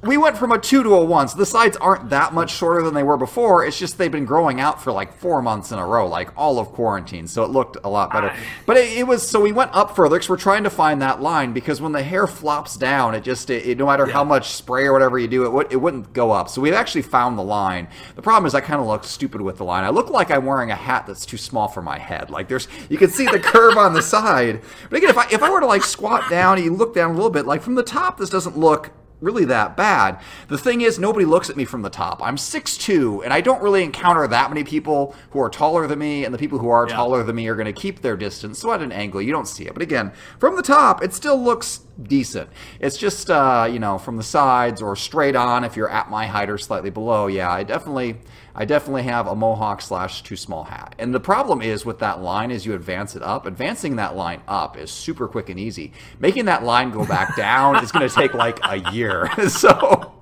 we 0.00 0.16
went 0.16 0.38
from 0.38 0.52
a 0.52 0.58
two 0.58 0.84
to 0.84 0.94
a 0.94 1.04
one, 1.04 1.26
so 1.26 1.36
the 1.36 1.46
sides 1.46 1.76
aren't 1.76 2.10
that 2.10 2.32
much 2.32 2.52
shorter 2.52 2.82
than 2.82 2.94
they 2.94 3.02
were 3.02 3.16
before. 3.16 3.66
It's 3.66 3.78
just 3.78 3.98
they've 3.98 4.12
been 4.12 4.26
growing 4.26 4.60
out 4.60 4.80
for 4.80 4.92
like 4.92 5.12
four 5.12 5.42
months 5.42 5.72
in 5.72 5.78
a 5.78 5.84
row, 5.84 6.06
like 6.06 6.30
all 6.36 6.60
of 6.60 6.68
quarantine. 6.68 7.26
So 7.26 7.42
it 7.42 7.50
looked 7.50 7.78
a 7.82 7.88
lot 7.88 8.12
better. 8.12 8.32
But 8.64 8.76
it, 8.76 8.98
it 8.98 9.06
was 9.08 9.28
so 9.28 9.40
we 9.40 9.50
went 9.50 9.74
up 9.74 9.96
further 9.96 10.16
because 10.16 10.28
we're 10.28 10.36
trying 10.36 10.62
to 10.62 10.70
find 10.70 11.02
that 11.02 11.20
line 11.20 11.52
because 11.52 11.80
when 11.80 11.90
the 11.90 12.02
hair 12.02 12.28
flops 12.28 12.76
down, 12.76 13.16
it 13.16 13.22
just 13.22 13.50
it, 13.50 13.76
no 13.76 13.86
matter 13.86 14.06
yeah. 14.06 14.12
how 14.12 14.22
much 14.22 14.50
spray 14.50 14.84
or 14.84 14.92
whatever 14.92 15.18
you 15.18 15.26
do, 15.26 15.44
it 15.44 15.52
would 15.52 15.72
it 15.72 15.76
wouldn't 15.76 16.12
go 16.12 16.30
up. 16.30 16.48
So 16.48 16.60
we've 16.60 16.74
actually 16.74 17.02
found 17.02 17.36
the 17.36 17.42
line. 17.42 17.88
The 18.14 18.22
problem 18.22 18.46
is 18.46 18.54
I 18.54 18.60
kind 18.60 18.80
of 18.80 18.86
look 18.86 19.02
stupid 19.02 19.40
with 19.40 19.58
the 19.58 19.64
line. 19.64 19.82
I 19.82 19.90
look 19.90 20.10
like 20.10 20.30
I'm 20.30 20.46
wearing 20.46 20.70
a 20.70 20.76
hat 20.76 21.08
that's 21.08 21.26
too 21.26 21.38
small 21.38 21.66
for 21.66 21.82
my 21.82 21.98
head. 21.98 22.30
Like 22.30 22.46
there's 22.46 22.68
you 22.88 22.98
can 22.98 23.10
see 23.10 23.26
the 23.26 23.40
curve 23.40 23.76
on 23.76 23.94
the 23.94 24.02
side. 24.02 24.62
But 24.90 24.98
again, 24.98 25.10
if 25.10 25.18
I 25.18 25.28
if 25.32 25.42
I 25.42 25.50
were 25.50 25.58
to 25.58 25.66
like 25.66 25.82
squat 25.82 26.30
down 26.30 26.58
and 26.58 26.64
you 26.64 26.72
look 26.72 26.94
down 26.94 27.10
a 27.10 27.14
little 27.14 27.30
bit, 27.30 27.46
like 27.46 27.62
from 27.62 27.74
the 27.74 27.82
top, 27.82 28.18
this 28.18 28.30
doesn't 28.30 28.56
look 28.56 28.92
really 29.20 29.44
that 29.46 29.76
bad. 29.76 30.20
The 30.48 30.58
thing 30.58 30.80
is, 30.80 30.98
nobody 30.98 31.24
looks 31.24 31.50
at 31.50 31.56
me 31.56 31.64
from 31.64 31.82
the 31.82 31.90
top. 31.90 32.22
I'm 32.22 32.36
6'2, 32.36 33.24
and 33.24 33.32
I 33.32 33.40
don't 33.40 33.62
really 33.62 33.82
encounter 33.82 34.26
that 34.28 34.50
many 34.50 34.64
people 34.64 35.14
who 35.30 35.40
are 35.40 35.50
taller 35.50 35.86
than 35.86 35.98
me, 35.98 36.24
and 36.24 36.32
the 36.32 36.38
people 36.38 36.58
who 36.58 36.68
are 36.68 36.88
yeah. 36.88 36.94
taller 36.94 37.22
than 37.22 37.36
me 37.36 37.48
are 37.48 37.56
going 37.56 37.66
to 37.66 37.72
keep 37.72 38.00
their 38.00 38.16
distance. 38.16 38.58
So 38.58 38.72
at 38.72 38.82
an 38.82 38.92
angle, 38.92 39.22
you 39.22 39.32
don't 39.32 39.48
see 39.48 39.64
it. 39.64 39.74
But 39.74 39.82
again, 39.82 40.12
from 40.38 40.56
the 40.56 40.62
top, 40.62 41.02
it 41.02 41.12
still 41.14 41.40
looks 41.40 41.80
decent. 42.02 42.48
It's 42.80 42.96
just, 42.96 43.30
uh, 43.30 43.68
you 43.70 43.78
know, 43.78 43.98
from 43.98 44.16
the 44.16 44.22
sides 44.22 44.82
or 44.82 44.96
straight 44.96 45.36
on 45.36 45.64
if 45.64 45.76
you're 45.76 45.90
at 45.90 46.10
my 46.10 46.26
height 46.26 46.50
or 46.50 46.58
slightly 46.58 46.90
below. 46.90 47.26
Yeah, 47.26 47.50
I 47.50 47.62
definitely. 47.64 48.16
I 48.54 48.64
definitely 48.64 49.04
have 49.04 49.28
a 49.28 49.36
mohawk 49.36 49.80
slash 49.80 50.24
too 50.24 50.34
small 50.34 50.64
hat. 50.64 50.96
And 50.98 51.14
the 51.14 51.20
problem 51.20 51.62
is 51.62 51.86
with 51.86 52.00
that 52.00 52.22
line 52.22 52.50
is 52.50 52.66
you 52.66 52.74
advance 52.74 53.14
it 53.14 53.22
up, 53.22 53.46
advancing 53.46 53.94
that 53.96 54.16
line 54.16 54.42
up 54.48 54.76
is 54.76 54.90
super 54.90 55.28
quick 55.28 55.48
and 55.48 55.60
easy. 55.60 55.92
Making 56.18 56.46
that 56.46 56.64
line 56.64 56.90
go 56.90 57.06
back 57.06 57.36
down 57.36 57.76
is 57.84 57.92
going 57.92 58.08
to 58.08 58.12
take 58.12 58.34
like 58.34 58.58
a 58.64 58.90
year. 58.90 59.30
so 59.48 60.12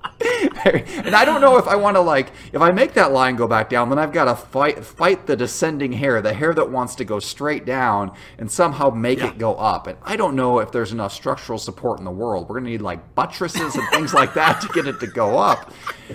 and 1.05 1.15
I 1.15 1.25
don't 1.25 1.41
know 1.41 1.57
if 1.57 1.67
I 1.67 1.75
want 1.75 1.95
to 1.95 2.01
like 2.01 2.31
if 2.51 2.61
I 2.61 2.71
make 2.71 2.93
that 2.93 3.11
line 3.11 3.35
go 3.35 3.47
back 3.47 3.69
down, 3.69 3.89
then 3.89 3.99
I've 3.99 4.11
got 4.11 4.25
to 4.25 4.35
fight 4.35 4.83
fight 4.83 5.27
the 5.27 5.35
descending 5.35 5.91
hair, 5.91 6.21
the 6.21 6.33
hair 6.33 6.53
that 6.53 6.69
wants 6.69 6.95
to 6.95 7.05
go 7.05 7.19
straight 7.19 7.65
down, 7.65 8.11
and 8.37 8.51
somehow 8.51 8.89
make 8.89 9.19
yeah. 9.19 9.29
it 9.29 9.37
go 9.37 9.55
up. 9.55 9.87
And 9.87 9.97
I 10.03 10.15
don't 10.15 10.35
know 10.35 10.59
if 10.59 10.71
there's 10.71 10.91
enough 10.91 11.13
structural 11.13 11.59
support 11.59 11.99
in 11.99 12.05
the 12.05 12.11
world. 12.11 12.49
We're 12.49 12.59
gonna 12.59 12.69
need 12.69 12.81
like 12.81 13.15
buttresses 13.15 13.75
and 13.75 13.87
things 13.89 14.13
like 14.13 14.33
that 14.33 14.61
to 14.61 14.67
get 14.69 14.87
it 14.87 14.99
to 14.99 15.07
go 15.07 15.37
up. 15.37 15.71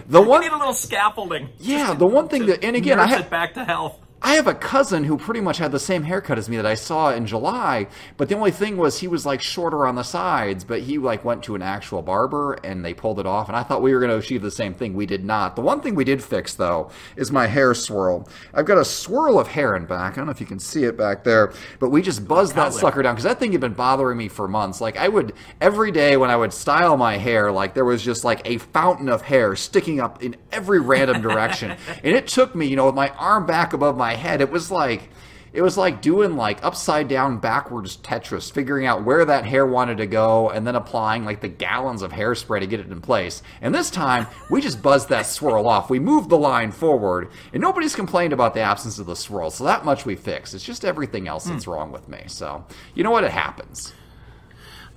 The 0.09 0.21
one 0.21 0.41
we 0.41 0.47
need 0.47 0.53
a 0.53 0.59
little 0.59 0.75
scaffolding. 0.75 1.49
Yeah, 1.59 1.95
the 1.99 2.07
one 2.07 2.29
thing 2.29 2.47
that 2.47 2.65
and 2.65 2.77
again 2.77 2.99
I 2.99 3.07
had 3.07 3.31
back 3.31 3.55
to 3.55 3.65
health. 3.65 3.99
I 4.25 4.35
have 4.35 4.47
a 4.47 4.55
cousin 4.55 5.03
who 5.03 5.19
pretty 5.19 5.41
much 5.41 5.59
had 5.59 5.73
the 5.73 5.81
same 5.81 6.05
haircut 6.05 6.39
as 6.39 6.49
me 6.49 6.57
that 6.57 6.65
I 6.65 6.77
saw 6.77 7.13
in 7.13 7.27
July, 7.27 7.89
but 8.17 8.29
the 8.29 8.37
only 8.37 8.53
thing 8.53 8.77
was 8.77 9.01
he 9.01 9.09
was 9.09 9.27
like 9.27 9.43
shorter 9.43 9.85
on 9.85 9.97
the 9.97 10.05
sides, 10.05 10.63
but 10.63 10.83
he 10.83 10.97
like 10.97 11.25
went 11.25 11.43
to 11.45 11.57
an 11.57 11.63
actual 11.63 12.03
barber 12.03 12.55
and 12.63 12.85
they 12.85 12.95
pulled 12.95 13.19
it 13.19 13.27
off. 13.27 13.49
And 13.49 13.57
I 13.57 13.65
thought 13.65 13.83
we 13.83 13.93
were 13.93 13.99
going 13.99 14.13
to 14.13 14.17
achieve 14.17 14.41
the 14.41 14.51
same 14.51 14.75
thing. 14.75 14.95
We 14.95 15.07
did 15.07 15.25
not. 15.25 15.57
The 15.57 15.63
one 15.63 15.81
thing 15.81 15.97
we 15.97 16.05
did 16.05 16.23
fix 16.23 16.55
though 16.55 16.91
is 17.17 17.33
my 17.33 17.49
hair 17.49 17.75
swirl. 17.75 18.29
I've 18.55 18.65
got 18.65 18.79
a 18.79 18.85
swirl 18.85 19.41
of 19.41 19.49
hair 19.49 19.75
in 19.75 19.87
back. 19.87 20.13
I 20.13 20.17
don't 20.17 20.27
know 20.27 20.33
if 20.33 20.41
you 20.41 20.47
can 20.47 20.61
see 20.61 20.85
it 20.85 20.97
back 20.97 21.25
there, 21.25 21.53
but 21.81 21.91
we 21.91 22.01
just 22.01 22.27
buzzed 22.29 22.55
that 22.55 22.73
sucker 22.73 23.03
down 23.03 23.17
because 23.17 23.25
that 23.25 23.41
thing 23.41 23.51
had 23.51 23.61
been 23.61 23.75
bothering 23.75 24.19
me 24.19 24.29
for 24.29 24.47
months. 24.47 24.81
Like 24.81 24.97
I 24.97 25.09
would 25.09 25.33
every 25.61 25.91
day 25.91 26.17
when 26.17 26.31
I 26.31 26.37
would 26.37 26.53
style 26.53 26.97
my 26.97 27.17
hair, 27.17 27.51
like 27.51 27.75
there 27.75 27.85
was 27.85 28.03
just 28.05 28.23
like 28.23 28.41
a 28.45 28.59
fountain 28.59 29.09
of 29.09 29.23
hair 29.23 29.57
sticking 29.57 29.99
up 29.99 30.23
in 30.23 30.37
every 30.53 30.79
random 30.79 31.23
direction, 31.23 31.77
and 32.05 32.17
it 32.17 32.29
took 32.29 32.55
me, 32.55 32.67
you 32.67 32.77
know, 32.77 32.87
with 32.87 32.95
my 32.95 33.09
arm 33.11 33.47
back 33.47 33.73
above 33.73 33.97
my 33.97 34.12
head, 34.15 34.41
it 34.41 34.51
was 34.51 34.71
like 34.71 35.11
it 35.53 35.61
was 35.61 35.77
like 35.77 36.01
doing 36.01 36.37
like 36.37 36.65
upside 36.65 37.09
down 37.09 37.39
backwards 37.39 37.99
Tetris, 37.99 38.51
figuring 38.51 38.87
out 38.87 39.05
where 39.05 39.25
that 39.25 39.45
hair 39.45 39.67
wanted 39.67 39.99
to 39.99 40.07
go 40.07 40.49
and 40.51 40.67
then 40.67 40.77
applying 40.77 41.25
like 41.25 41.41
the 41.41 41.49
gallons 41.49 42.01
of 42.01 42.11
hairspray 42.11 42.61
to 42.61 42.67
get 42.67 42.81
it 42.81 42.91
in 42.91 43.01
place. 43.03 43.43
And 43.61 43.75
this 43.75 43.91
time, 43.91 44.27
we 44.51 44.63
just 44.63 44.81
buzzed 44.81 45.11
that 45.11 45.27
swirl 45.27 45.69
off. 45.69 45.91
We 45.91 45.99
moved 45.99 46.31
the 46.31 46.39
line 46.39 46.73
forward, 46.73 47.31
and 47.53 47.61
nobody's 47.61 47.95
complained 47.95 48.33
about 48.33 48.55
the 48.55 48.61
absence 48.61 48.99
of 48.99 49.07
the 49.07 49.17
swirl. 49.17 49.51
So 49.51 49.65
that 49.65 49.85
much 49.85 50.07
we 50.07 50.17
fixed. 50.17 50.55
It's 50.55 50.65
just 50.65 50.85
everything 50.85 51.29
else 51.29 51.45
that's 51.45 51.65
hmm. 51.65 51.71
wrong 51.71 51.93
with 51.93 52.09
me. 52.09 52.23
So, 52.29 52.65
you 52.95 53.05
know 53.05 53.11
what? 53.11 53.25
It 53.25 53.33
happens. 53.33 53.93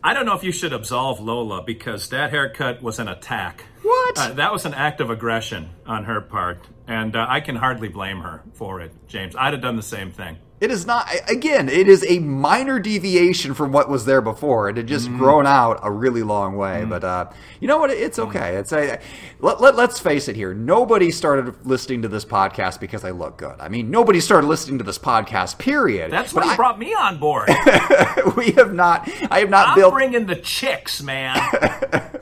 I 0.05 0.13
don't 0.13 0.27
know 0.27 0.35
if 0.35 0.43
you 0.43 0.51
should 0.51 0.71
absolve 0.71 1.19
Lola 1.19 1.63
because 1.63 2.09
that 2.09 2.29
haircut 2.29 2.79
was 2.79 3.00
an 3.00 3.07
attack. 3.07 3.65
What? 3.81 4.19
Uh, 4.19 4.33
that 4.33 4.53
was 4.53 4.63
an 4.67 4.75
act 4.75 5.01
of 5.01 5.09
aggression 5.09 5.71
on 5.88 6.03
her 6.03 6.21
part, 6.21 6.59
and 6.88 7.15
uh, 7.15 7.25
I 7.27 7.39
can 7.39 7.55
hardly 7.55 7.88
blame 7.88 8.19
her 8.19 8.43
for 8.53 8.81
it, 8.81 8.91
James. 9.07 9.35
I'd 9.35 9.53
have 9.53 9.63
done 9.63 9.77
the 9.77 9.81
same 9.81 10.12
thing. 10.12 10.38
It 10.62 10.71
is 10.71 10.85
not, 10.85 11.09
again, 11.27 11.67
it 11.67 11.89
is 11.89 12.05
a 12.07 12.19
minor 12.19 12.79
deviation 12.79 13.53
from 13.53 13.74
what 13.74 13.89
was 13.89 14.05
there 14.05 14.21
before. 14.21 14.69
It 14.69 14.77
had 14.77 14.88
just 14.88 15.07
mm-hmm. 15.07 15.17
grown 15.17 15.45
out 15.45 15.81
a 15.83 15.91
really 15.91 16.24
long 16.24 16.55
way. 16.55 16.79
Mm-hmm. 16.79 16.89
But 16.89 17.03
uh, 17.03 17.29
you 17.59 17.67
know 17.67 17.77
what? 17.77 17.89
It's 17.89 18.17
mm-hmm. 18.17 18.29
okay. 18.29 18.55
It's 18.55 18.71
a, 18.71 19.00
let, 19.39 19.59
let, 19.59 19.75
let's 19.75 20.00
face 20.00 20.29
it 20.29 20.35
here. 20.38 20.53
Nobody 20.53 21.12
started 21.12 21.65
listening 21.65 22.03
to 22.03 22.07
this 22.07 22.24
podcast 22.24 22.79
because 22.79 23.03
I 23.03 23.12
look 23.12 23.38
good. 23.38 23.59
I 23.59 23.67
mean, 23.67 23.91
nobody 23.91 24.21
started 24.21 24.47
listening 24.47 24.77
to 24.77 24.85
this 24.85 24.97
podcast, 24.97 25.57
period. 25.57 26.09
That's 26.09 26.31
But 26.31 26.45
what 26.45 26.53
I- 26.53 26.55
brought 26.55 26.79
me 26.79 26.93
on 26.93 27.17
board. 27.19 27.50
we 28.38 28.51
have 28.51 28.74
not, 28.74 29.09
I 29.29 29.39
have 29.39 29.50
not 29.50 29.69
I'm 29.69 29.75
built. 29.75 29.93
bringing 29.93 30.25
the 30.25 30.38
chicks, 30.38 31.03
man. 31.03 31.38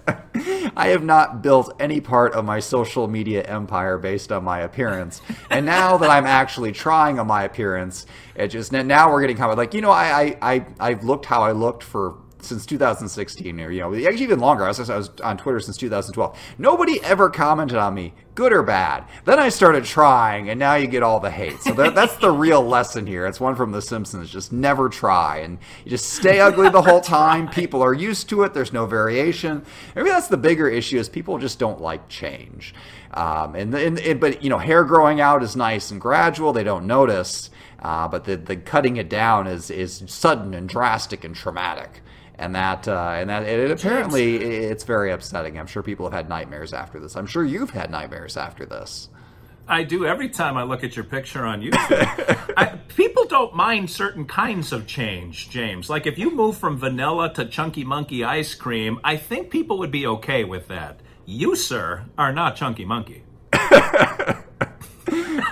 I 0.76 0.88
have 0.90 1.04
not 1.04 1.42
built 1.42 1.74
any 1.80 2.02
part 2.02 2.34
of 2.34 2.46
my 2.46 2.60
social 2.60 3.08
media 3.08 3.44
empire 3.44 3.98
based 3.98 4.32
on 4.32 4.44
my 4.44 4.60
appearance. 4.60 5.22
And 5.50 5.66
now 5.66 5.98
that 5.98 6.10
I'm 6.10 6.26
actually 6.26 6.72
trying 6.72 7.20
on 7.20 7.28
my 7.28 7.44
appearance, 7.44 8.06
it 8.36 8.48
just 8.48 8.72
now 8.72 9.12
we're 9.12 9.22
getting 9.22 9.38
comments 9.38 9.58
like, 9.58 9.74
you 9.74 9.82
know, 9.82 9.92
I 9.92 10.38
I 10.42 10.66
I've 10.80 11.04
looked 11.04 11.26
how 11.26 11.44
I 11.44 11.52
looked 11.52 11.84
for 11.84 12.18
since 12.42 12.66
2016 12.66 13.62
or 13.62 13.72
you 13.72 13.80
know 13.80 13.96
actually 13.96 14.24
even 14.24 14.40
longer 14.40 14.66
I 14.66 14.68
was, 14.68 14.90
I 14.90 14.98
was 14.98 15.10
on 15.24 15.38
twitter 15.38 15.62
since 15.62 15.78
2012 15.78 16.38
nobody 16.58 17.02
ever 17.04 17.30
commented 17.30 17.78
on 17.78 17.94
me 17.94 18.14
good 18.36 18.52
or 18.52 18.64
bad. 18.64 19.06
Then 19.26 19.40
i 19.40 19.50
started 19.50 19.86
trying 19.86 20.50
and 20.50 20.60
now 20.60 20.76
you 20.76 20.88
get 20.88 21.04
all 21.04 21.20
the 21.20 21.30
hate. 21.30 21.62
So 21.62 21.74
that, 21.74 21.96
that's 21.96 22.16
the 22.18 22.32
real 22.32 22.62
lesson 22.68 23.06
here. 23.06 23.28
It's 23.28 23.40
one 23.40 23.56
from 23.56 23.72
the 23.72 23.82
simpsons 23.82 24.30
just 24.30 24.52
never 24.52 24.90
try. 24.90 25.40
And 25.40 25.60
you 25.86 25.92
just 25.92 26.10
stay 26.10 26.40
ugly 26.40 26.70
the 26.70 26.82
whole 26.82 27.02
time. 27.02 27.48
People 27.50 27.82
are 27.84 27.94
used 27.94 28.30
to 28.30 28.44
it. 28.44 28.54
There's 28.54 28.74
no 28.74 28.86
variation. 28.86 29.64
Maybe 29.96 30.10
that's 30.10 30.28
the 30.28 30.38
bigger 30.38 30.68
issue 30.68 30.98
is 30.98 31.10
people 31.10 31.38
just 31.38 31.60
don't 31.60 31.82
like 31.82 32.08
change. 32.10 32.74
Um, 33.14 33.56
and, 33.56 33.74
and, 33.76 34.00
and 34.00 34.20
but 34.20 34.44
you 34.44 34.50
know 34.50 34.58
hair 34.58 34.84
growing 34.84 35.22
out 35.22 35.44
is 35.44 35.56
nice 35.56 35.92
and 35.92 36.02
gradual. 36.02 36.54
They 36.54 36.64
don't 36.64 36.88
notice. 36.88 37.52
Uh, 37.84 38.08
but 38.08 38.24
the, 38.24 38.38
the 38.38 38.56
cutting 38.56 38.98
it 38.98 39.10
down 39.10 39.46
is 39.46 39.70
is 39.70 40.04
sudden 40.08 40.54
and 40.54 40.70
drastic 40.70 41.24
and 41.24 41.36
traumatic. 41.36 42.02
And 42.36 42.56
that 42.56 42.88
uh, 42.88 43.12
and 43.16 43.30
that 43.30 43.44
it, 43.44 43.70
apparently 43.70 44.38
it's 44.38 44.84
very 44.84 45.12
upsetting. 45.12 45.60
I'm 45.60 45.68
sure 45.68 45.84
people 45.84 46.06
have 46.06 46.14
had 46.14 46.30
nightmares 46.30 46.74
after 46.74 47.00
this. 47.00 47.16
I'm 47.16 47.28
sure 47.28 47.44
you've 47.44 47.70
had 47.70 47.92
nightmares 47.92 48.23
after 48.38 48.66
this. 48.66 49.10
I 49.68 49.84
do 49.84 50.06
every 50.06 50.30
time 50.30 50.58
I 50.58 50.64
look 50.64 50.84
at 50.84 50.96
your 50.96 51.06
picture 51.06 51.46
on 51.46 51.62
YouTube. 51.62 52.54
I, 52.58 52.78
people 52.96 53.26
don't 53.26 53.56
mind 53.56 53.90
certain 53.90 54.26
kinds 54.26 54.74
of 54.74 54.86
change, 54.88 55.50
James. 55.50 55.90
Like 55.90 56.06
if 56.06 56.18
you 56.18 56.36
move 56.36 56.58
from 56.58 56.78
vanilla 56.78 57.34
to 57.36 57.46
chunky 57.46 57.86
monkey 57.86 58.24
ice 58.24 58.56
cream, 58.56 59.00
I 59.04 59.16
think 59.16 59.50
people 59.50 59.78
would 59.80 59.92
be 59.92 60.06
okay 60.06 60.44
with 60.44 60.68
that. 60.68 61.00
You, 61.26 61.56
sir, 61.56 62.06
are 62.18 62.34
not 62.34 62.58
chunky 62.58 62.84
monkey. 62.84 63.24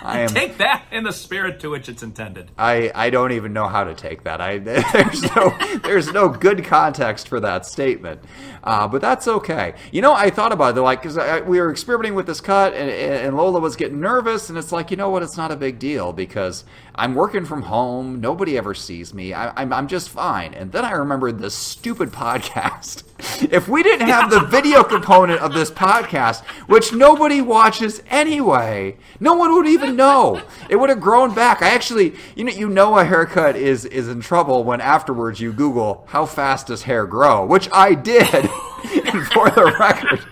I 0.02 0.20
am. 0.22 0.30
Take 0.30 0.58
that 0.58 0.84
in 0.92 1.04
the 1.04 1.14
spirit 1.14 1.60
to 1.62 1.70
which 1.70 1.88
it's 1.90 2.04
intended. 2.04 2.52
I, 2.58 2.92
I 2.94 3.10
don't 3.10 3.32
even 3.32 3.54
know 3.54 3.68
how 3.68 3.84
to 3.84 3.94
take 3.94 4.24
that. 4.24 4.42
I 4.42 4.58
there's 4.58 5.24
no 5.36 5.58
there's 5.84 6.12
no 6.12 6.30
good 6.30 6.64
context 6.66 7.28
for 7.28 7.40
that 7.40 7.66
statement, 7.66 8.22
uh, 8.64 8.88
but 8.88 9.02
that's 9.02 9.28
okay. 9.28 9.76
You 9.92 10.02
know, 10.02 10.14
I 10.14 10.30
thought 10.30 10.52
about 10.52 10.78
it 10.78 10.82
like 10.82 11.04
because 11.04 11.18
we 11.46 11.60
were 11.60 11.72
experimenting 11.72 12.16
with 12.16 12.26
this 12.26 12.42
cut, 12.42 12.74
and, 12.74 12.90
and 12.90 13.38
Lola 13.38 13.60
was 13.60 13.76
getting 13.76 14.00
nervous, 14.00 14.50
and 14.50 14.58
it's 14.58 14.72
like 14.72 14.92
you 14.92 14.98
know 14.98 15.10
what, 15.10 15.24
it's 15.24 15.38
not 15.38 15.52
a 15.52 15.56
big 15.56 15.80
deal 15.80 16.14
because 16.14 16.64
I'm 16.96 17.16
working 17.16 17.46
from 17.46 17.64
home. 17.64 18.20
Nobody 18.20 18.58
ever 18.58 18.74
sees 18.74 19.14
me. 19.14 19.34
I, 19.34 19.54
I'm 19.62 19.72
I'm 19.72 19.88
just 19.88 20.10
fine. 20.10 20.54
And 20.54 20.72
then 20.72 20.84
I 20.84 20.92
remembered 20.92 21.40
this 21.40 21.56
stupid 21.56 22.10
podcast. 22.12 23.04
If 23.52 23.68
we 23.68 23.84
didn't 23.84 24.08
have 24.08 24.30
the 24.30 24.40
video 24.40 24.84
component 24.84 25.42
of 25.42 25.54
this 25.54 25.70
podcast, 25.70 26.44
which 26.68 26.92
nobody 26.92 27.40
watches 27.40 28.02
anyway, 28.10 28.98
no 29.20 29.34
one 29.34 29.54
would 29.54 29.68
even 29.68 29.96
know. 29.96 30.42
It 30.70 30.76
would 30.78 30.90
have 30.90 31.00
grown 31.00 31.34
back. 31.34 31.62
I 31.62 31.70
actually, 31.70 32.16
you 32.36 32.44
know, 32.44 32.52
you 32.52 32.68
know 32.68 32.98
a 32.98 33.06
haircut 33.06 33.56
is 33.56 33.86
is 33.86 34.08
in 34.08 34.22
trouble 34.22 34.64
when 34.64 34.82
afterwards 34.82 35.40
you 35.40 35.54
Google 35.54 36.04
how 36.08 36.26
fast 36.26 36.68
does 36.68 36.84
hair 36.84 37.06
grow, 37.06 37.46
which 37.46 37.70
I 37.72 37.94
did. 37.94 38.34
and 39.06 39.28
for 39.28 39.50
the 39.52 39.76
record, 39.80 40.26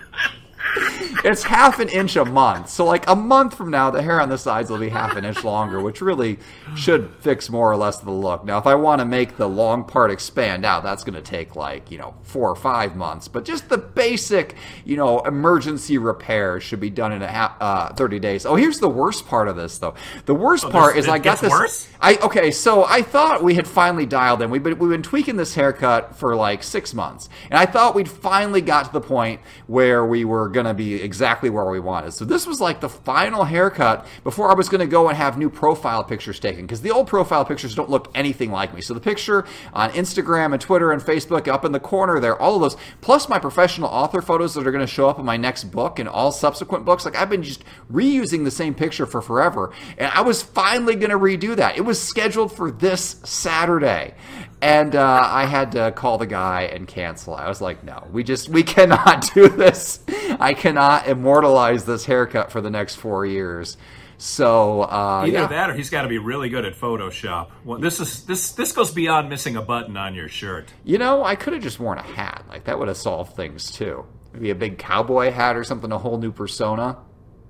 it's 1.23 1.43
half 1.43 1.79
an 1.79 1.89
inch 1.89 2.15
a 2.15 2.25
month. 2.25 2.69
So 2.69 2.85
like 2.85 3.07
a 3.09 3.15
month 3.15 3.55
from 3.55 3.69
now, 3.71 3.89
the 3.91 4.01
hair 4.01 4.21
on 4.21 4.29
the 4.29 4.37
sides 4.37 4.69
will 4.69 4.77
be 4.77 4.89
half 4.89 5.15
an 5.15 5.25
inch 5.25 5.43
longer, 5.43 5.81
which 5.81 6.01
really 6.01 6.39
should 6.75 7.13
fix 7.19 7.49
more 7.49 7.71
or 7.71 7.75
less 7.77 7.97
the 7.97 8.11
look. 8.11 8.45
Now, 8.45 8.57
if 8.57 8.67
I 8.67 8.75
want 8.75 8.99
to 8.99 9.05
make 9.05 9.37
the 9.37 9.47
long 9.49 9.83
part 9.83 10.11
expand 10.11 10.65
out, 10.65 10.83
that's 10.83 11.03
going 11.03 11.15
to 11.15 11.21
take 11.21 11.55
like 11.55 11.91
you 11.91 11.97
know 11.97 12.15
four 12.23 12.49
or 12.49 12.55
five 12.55 12.95
months. 12.95 13.27
But 13.27 13.45
just 13.45 13.69
the 13.69 13.77
basic, 13.77 14.55
you 14.85 14.97
know, 14.97 15.19
emergency 15.19 15.97
repairs 15.97 16.63
should 16.63 16.79
be 16.79 16.89
done 16.89 17.11
in 17.11 17.21
a 17.21 17.27
half, 17.27 17.55
uh, 17.59 17.93
thirty 17.93 18.19
days. 18.19 18.45
Oh, 18.45 18.55
here's 18.55 18.79
the 18.79 18.89
worst 18.89 19.27
part 19.27 19.47
of 19.47 19.55
this 19.55 19.77
though. 19.77 19.95
The 20.25 20.35
worst 20.35 20.69
part 20.69 20.95
this- 20.95 21.05
is 21.05 21.09
I 21.09 21.19
got 21.19 21.39
this. 21.39 21.51
worse? 21.51 21.87
I 22.01 22.15
okay, 22.17 22.51
so 22.51 22.85
I 22.85 23.01
thought 23.01 23.43
we 23.43 23.55
had 23.55 23.67
finally 23.67 24.05
dialed 24.05 24.41
in. 24.41 24.49
We've 24.49 24.63
been 24.63 24.79
we've 24.79 24.89
been 24.91 25.03
tweaking 25.03 25.35
this 25.35 25.55
haircut 25.55 26.15
for 26.17 26.35
like 26.35 26.63
six 26.63 26.93
months, 26.93 27.29
and 27.49 27.59
I 27.59 27.65
thought 27.65 27.95
we'd 27.95 28.09
finally 28.09 28.61
got 28.61 28.85
to 28.85 28.91
the 28.93 29.01
point 29.01 29.41
where 29.67 30.05
we 30.05 30.23
were 30.25 30.47
gonna 30.47 30.73
be 30.73 31.01
exactly 31.09 31.49
where 31.49 31.65
we 31.65 31.79
wanted. 31.79 32.11
So 32.13 32.23
this 32.23 32.45
was 32.45 32.61
like 32.61 32.81
the 32.81 32.87
final 32.87 33.43
haircut 33.43 34.05
before 34.23 34.51
I 34.51 34.53
was 34.53 34.69
gonna 34.69 34.85
go 34.85 35.09
and 35.09 35.17
have 35.17 35.39
new 35.39 35.49
profile 35.49 36.03
pictures 36.03 36.39
taken 36.39 36.67
because 36.67 36.81
the 36.81 36.91
old 36.91 37.07
profile 37.07 37.43
pictures 37.43 37.73
don't 37.73 37.89
look 37.89 38.11
anything 38.13 38.51
like 38.51 38.75
me. 38.75 38.81
So 38.81 38.93
the 38.93 38.99
picture 38.99 39.43
on 39.73 39.89
Instagram 39.93 40.53
and 40.53 40.61
Twitter 40.61 40.91
and 40.91 41.01
Facebook 41.01 41.47
up 41.47 41.65
in 41.65 41.71
the 41.71 41.79
corner 41.79 42.19
there, 42.19 42.39
all 42.39 42.53
of 42.53 42.61
those, 42.61 42.77
plus 43.01 43.27
my 43.27 43.39
professional 43.39 43.89
author 43.89 44.21
photos 44.21 44.53
that 44.53 44.67
are 44.67 44.71
gonna 44.71 44.85
show 44.85 45.09
up 45.09 45.17
in 45.17 45.25
my 45.25 45.35
next 45.35 45.71
book 45.71 45.97
and 45.97 46.07
all 46.07 46.31
subsequent 46.31 46.85
books. 46.85 47.05
Like 47.05 47.15
I've 47.15 47.31
been 47.31 47.41
just 47.41 47.63
reusing 47.91 48.43
the 48.43 48.51
same 48.51 48.75
picture 48.75 49.07
for 49.07 49.19
forever, 49.19 49.71
and 49.97 50.11
I 50.13 50.21
was 50.21 50.43
finally 50.43 50.93
gonna 50.95 51.17
redo 51.17 51.55
that. 51.55 51.75
It 51.75 51.85
was 51.85 51.99
scheduled 51.99 52.55
for 52.55 52.69
this 52.69 53.19
Saturday. 53.23 54.13
And 54.61 54.95
uh, 54.95 55.27
I 55.31 55.45
had 55.45 55.71
to 55.73 55.91
call 55.91 56.17
the 56.17 56.27
guy 56.27 56.63
and 56.63 56.87
cancel. 56.87 57.33
I 57.33 57.47
was 57.47 57.61
like, 57.61 57.83
no, 57.83 58.05
we 58.11 58.23
just, 58.23 58.49
we 58.49 58.63
cannot 58.63 59.29
do 59.33 59.47
this. 59.47 60.01
I 60.39 60.53
cannot 60.53 61.07
immortalize 61.07 61.85
this 61.85 62.05
haircut 62.05 62.51
for 62.51 62.59
the 62.59 62.69
next 62.69 62.95
four 62.95 63.25
years. 63.25 63.77
So, 64.17 64.81
uh, 64.81 65.23
Either 65.25 65.31
yeah. 65.31 65.47
that, 65.47 65.69
or 65.69 65.73
he's 65.75 65.89
got 65.89 66.01
to 66.01 66.09
be 66.09 66.17
really 66.17 66.49
good 66.49 66.65
at 66.65 66.75
Photoshop. 66.75 67.51
Well, 67.63 67.79
this 67.79 68.01
is 68.01 68.25
this 68.25 68.51
this 68.51 68.73
goes 68.73 68.91
beyond 68.91 69.29
missing 69.29 69.55
a 69.55 69.61
button 69.61 69.95
on 69.95 70.13
your 70.13 70.27
shirt. 70.27 70.73
You 70.83 70.97
know, 70.97 71.23
I 71.23 71.35
could 71.35 71.53
have 71.53 71.63
just 71.63 71.79
worn 71.79 71.99
a 71.99 72.03
hat. 72.03 72.43
Like, 72.49 72.65
that 72.65 72.77
would 72.77 72.89
have 72.89 72.97
solved 72.97 73.37
things 73.37 73.71
too. 73.71 74.05
Maybe 74.33 74.49
a 74.49 74.55
big 74.55 74.77
cowboy 74.77 75.31
hat 75.31 75.55
or 75.55 75.63
something, 75.63 75.89
a 75.93 75.97
whole 75.97 76.17
new 76.17 76.33
persona. 76.33 76.97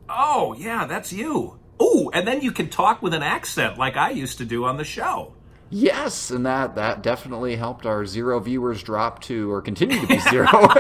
Oh 0.08 0.54
yeah, 0.60 0.86
that's 0.86 1.12
you. 1.12 1.60
Ooh, 1.82 2.12
and 2.14 2.28
then 2.28 2.42
you 2.42 2.52
can 2.52 2.70
talk 2.70 3.02
with 3.02 3.16
an 3.16 3.24
accent 3.24 3.80
like 3.80 3.98
I 3.98 4.12
used 4.12 4.38
to 4.38 4.46
do 4.46 4.66
on 4.66 4.78
the 4.78 4.84
show. 4.84 5.34
Yes, 5.70 6.32
and 6.32 6.46
that, 6.46 6.76
that 6.76 7.04
definitely 7.04 7.56
helped 7.56 7.86
our 7.86 8.06
zero 8.06 8.40
viewers 8.40 8.82
drop 8.82 9.22
to, 9.24 9.52
or 9.52 9.62
continue 9.62 10.00
to 10.02 10.08
be 10.08 10.20
zero. 10.30 10.48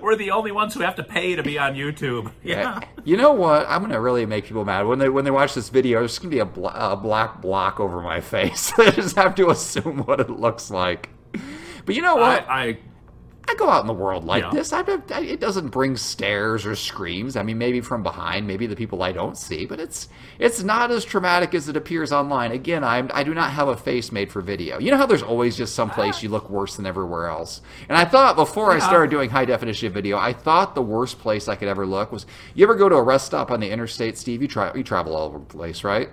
We're 0.00 0.16
the 0.16 0.30
only 0.30 0.52
ones 0.52 0.72
who 0.72 0.80
have 0.80 0.94
to 0.96 1.04
pay 1.04 1.36
to 1.36 1.42
be 1.42 1.58
on 1.58 1.74
YouTube. 1.74 2.32
Yeah. 2.42 2.80
You 3.04 3.18
know 3.18 3.32
what? 3.34 3.66
I'm 3.68 3.82
gonna 3.82 4.00
really 4.00 4.24
make 4.24 4.46
people 4.46 4.64
mad 4.64 4.86
when 4.86 4.98
they 4.98 5.10
when 5.10 5.26
they 5.26 5.30
watch 5.30 5.52
this 5.54 5.68
video. 5.68 5.98
There's 5.98 6.18
gonna 6.18 6.30
be 6.30 6.38
a, 6.38 6.46
bla- 6.46 6.92
a 6.92 6.96
black 6.96 7.42
block 7.42 7.78
over 7.78 8.00
my 8.00 8.20
face. 8.22 8.72
they 8.78 8.90
just 8.92 9.16
have 9.16 9.34
to 9.34 9.50
assume 9.50 9.98
what 9.98 10.18
it 10.18 10.30
looks 10.30 10.70
like. 10.70 11.10
But 11.84 11.94
you 11.94 12.00
know 12.00 12.16
what? 12.16 12.48
I, 12.48 12.62
I 12.68 12.78
I 13.48 13.54
go 13.54 13.70
out 13.70 13.80
in 13.80 13.86
the 13.86 13.92
world 13.92 14.24
like 14.24 14.42
Yeah. 14.42 14.50
this. 14.50 14.72
I, 14.72 14.80
I, 14.80 15.20
it 15.20 15.38
doesn't 15.40 15.68
bring 15.68 15.96
stares 15.96 16.66
or 16.66 16.74
screams. 16.74 17.36
I 17.36 17.42
mean, 17.42 17.58
maybe 17.58 17.80
from 17.80 18.02
behind, 18.02 18.46
maybe 18.46 18.66
the 18.66 18.74
people 18.74 19.02
I 19.02 19.12
don't 19.12 19.36
see, 19.38 19.66
but 19.66 19.78
it's 19.78 20.08
it's 20.38 20.62
not 20.62 20.90
as 20.90 21.04
traumatic 21.04 21.54
as 21.54 21.68
it 21.68 21.76
appears 21.76 22.12
online. 22.12 22.50
Again, 22.52 22.82
I 22.82 23.06
I 23.12 23.22
do 23.22 23.34
not 23.34 23.52
have 23.52 23.68
a 23.68 23.76
face 23.76 24.10
made 24.10 24.32
for 24.32 24.40
video. 24.40 24.78
You 24.80 24.90
know 24.90 24.96
how 24.96 25.06
there's 25.06 25.22
always 25.22 25.56
just 25.56 25.74
some 25.74 25.90
place 25.90 26.22
you 26.22 26.28
look 26.28 26.50
worse 26.50 26.76
than 26.76 26.86
everywhere 26.86 27.28
else. 27.28 27.60
And 27.88 27.96
I 27.96 28.04
thought 28.04 28.34
before 28.36 28.72
I 28.72 28.78
started 28.80 29.10
doing 29.10 29.30
high 29.30 29.44
definition 29.44 29.92
video, 29.92 30.18
I 30.18 30.32
thought 30.32 30.74
the 30.74 30.82
worst 30.82 31.18
place 31.20 31.46
I 31.48 31.54
could 31.56 31.68
ever 31.68 31.86
look 31.86 32.10
was. 32.12 32.26
You 32.54 32.64
ever 32.64 32.74
go 32.74 32.88
to 32.88 32.96
a 32.96 33.02
rest 33.02 33.26
stop 33.26 33.50
on 33.50 33.60
the 33.60 33.70
interstate, 33.70 34.18
Steve? 34.18 34.42
You 34.42 34.48
try 34.48 34.72
you 34.74 34.82
travel 34.82 35.14
all 35.14 35.26
over 35.28 35.38
the 35.38 35.44
place, 35.44 35.84
right? 35.84 36.10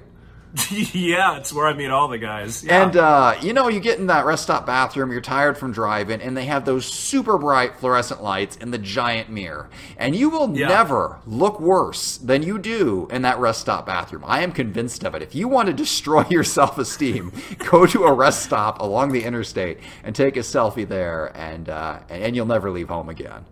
yeah, 0.71 1.37
it's 1.37 1.51
where 1.51 1.65
I 1.65 1.73
meet 1.73 1.89
all 1.89 2.07
the 2.07 2.19
guys. 2.19 2.63
Yeah. 2.63 2.83
And 2.83 2.95
uh, 2.95 3.35
you 3.41 3.53
know, 3.53 3.69
you 3.69 3.79
get 3.79 3.97
in 3.97 4.05
that 4.07 4.25
rest 4.25 4.43
stop 4.43 4.67
bathroom, 4.67 5.11
you're 5.11 5.19
tired 5.21 5.57
from 5.57 5.71
driving, 5.71 6.21
and 6.21 6.37
they 6.37 6.45
have 6.45 6.63
those 6.65 6.85
super 6.85 7.39
bright 7.39 7.77
fluorescent 7.77 8.21
lights 8.21 8.55
in 8.57 8.69
the 8.69 8.77
giant 8.77 9.29
mirror. 9.29 9.69
And 9.97 10.15
you 10.15 10.29
will 10.29 10.55
Yeah. 10.55 10.67
never 10.67 11.19
look 11.25 11.59
worse 11.59 12.17
than 12.17 12.43
you 12.43 12.59
do 12.59 13.07
in 13.09 13.23
that 13.23 13.39
rest 13.39 13.61
stop 13.61 13.87
bathroom. 13.87 14.23
I 14.27 14.43
am 14.43 14.51
convinced 14.51 15.03
of 15.03 15.15
it. 15.15 15.23
If 15.23 15.33
you 15.33 15.47
want 15.47 15.67
to 15.67 15.73
destroy 15.73 16.23
your 16.29 16.43
self 16.43 16.77
esteem, 16.77 17.31
go 17.71 17.87
to 17.87 18.03
a 18.03 18.13
rest 18.13 18.43
stop 18.43 18.79
along 18.79 19.11
the 19.11 19.23
interstate 19.23 19.79
and 20.03 20.15
take 20.15 20.37
a 20.37 20.41
selfie 20.41 20.87
there, 20.87 21.35
and 21.35 21.67
uh, 21.67 21.99
and 22.09 22.35
you'll 22.35 22.45
never 22.45 22.69
leave 22.69 22.89
home 22.89 23.09
again. 23.09 23.45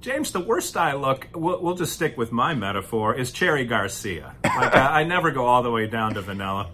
James, 0.00 0.30
the 0.30 0.40
worst 0.40 0.76
I 0.76 0.94
look, 0.94 1.26
we'll, 1.34 1.60
we'll 1.60 1.74
just 1.74 1.92
stick 1.92 2.16
with 2.16 2.30
my 2.30 2.54
metaphor, 2.54 3.14
is 3.14 3.32
Cherry 3.32 3.64
Garcia. 3.64 4.34
Like, 4.44 4.74
I, 4.74 5.00
I 5.00 5.04
never 5.04 5.32
go 5.32 5.46
all 5.46 5.62
the 5.62 5.72
way 5.72 5.88
down 5.88 6.14
to 6.14 6.22
vanilla. 6.22 6.70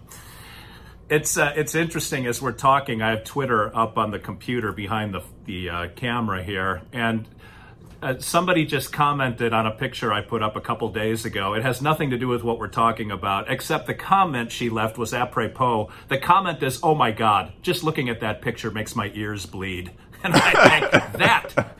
It's 1.09 1.37
uh, 1.37 1.53
it's 1.55 1.75
interesting 1.75 2.25
as 2.25 2.41
we're 2.41 2.51
talking. 2.51 3.01
I 3.01 3.11
have 3.11 3.23
Twitter 3.23 3.75
up 3.75 3.97
on 3.97 4.11
the 4.11 4.19
computer 4.19 4.71
behind 4.71 5.13
the 5.13 5.21
the 5.45 5.69
uh, 5.69 5.87
camera 5.95 6.43
here, 6.43 6.81
and 6.91 7.27
uh, 8.01 8.17
somebody 8.17 8.65
just 8.65 8.91
commented 8.91 9.53
on 9.53 9.67
a 9.67 9.71
picture 9.71 10.11
I 10.11 10.21
put 10.21 10.41
up 10.41 10.55
a 10.55 10.61
couple 10.61 10.91
days 10.91 11.23
ago. 11.23 11.53
It 11.53 11.61
has 11.61 11.79
nothing 11.79 12.09
to 12.09 12.17
do 12.17 12.27
with 12.27 12.43
what 12.43 12.57
we're 12.57 12.69
talking 12.69 13.11
about, 13.11 13.51
except 13.51 13.85
the 13.85 13.93
comment 13.93 14.51
she 14.51 14.69
left 14.71 14.97
was 14.97 15.13
apropos. 15.13 15.91
The 16.07 16.17
comment 16.17 16.63
is, 16.63 16.79
"Oh 16.81 16.95
my 16.95 17.11
God, 17.11 17.53
just 17.61 17.83
looking 17.83 18.09
at 18.09 18.21
that 18.21 18.41
picture 18.41 18.71
makes 18.71 18.95
my 18.95 19.11
ears 19.13 19.45
bleed," 19.45 19.91
and 20.23 20.33
I 20.35 20.79
think 20.79 21.17
that 21.19 21.75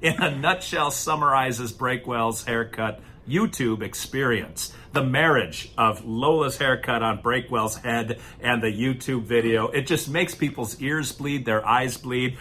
in 0.00 0.22
a 0.22 0.36
nutshell 0.36 0.90
summarizes 0.90 1.72
Breakwell's 1.72 2.44
haircut 2.44 3.00
YouTube 3.28 3.82
experience. 3.82 4.72
The 4.92 5.02
marriage 5.02 5.70
of 5.76 6.04
Lola's 6.04 6.56
haircut 6.56 7.02
on 7.02 7.20
Breakwell's 7.20 7.76
head 7.76 8.20
and 8.40 8.62
the 8.62 8.72
YouTube 8.72 9.24
video. 9.24 9.68
It 9.68 9.86
just 9.86 10.08
makes 10.08 10.34
people's 10.34 10.80
ears 10.80 11.12
bleed, 11.12 11.44
their 11.44 11.66
eyes 11.66 11.96
bleed. 11.96 12.38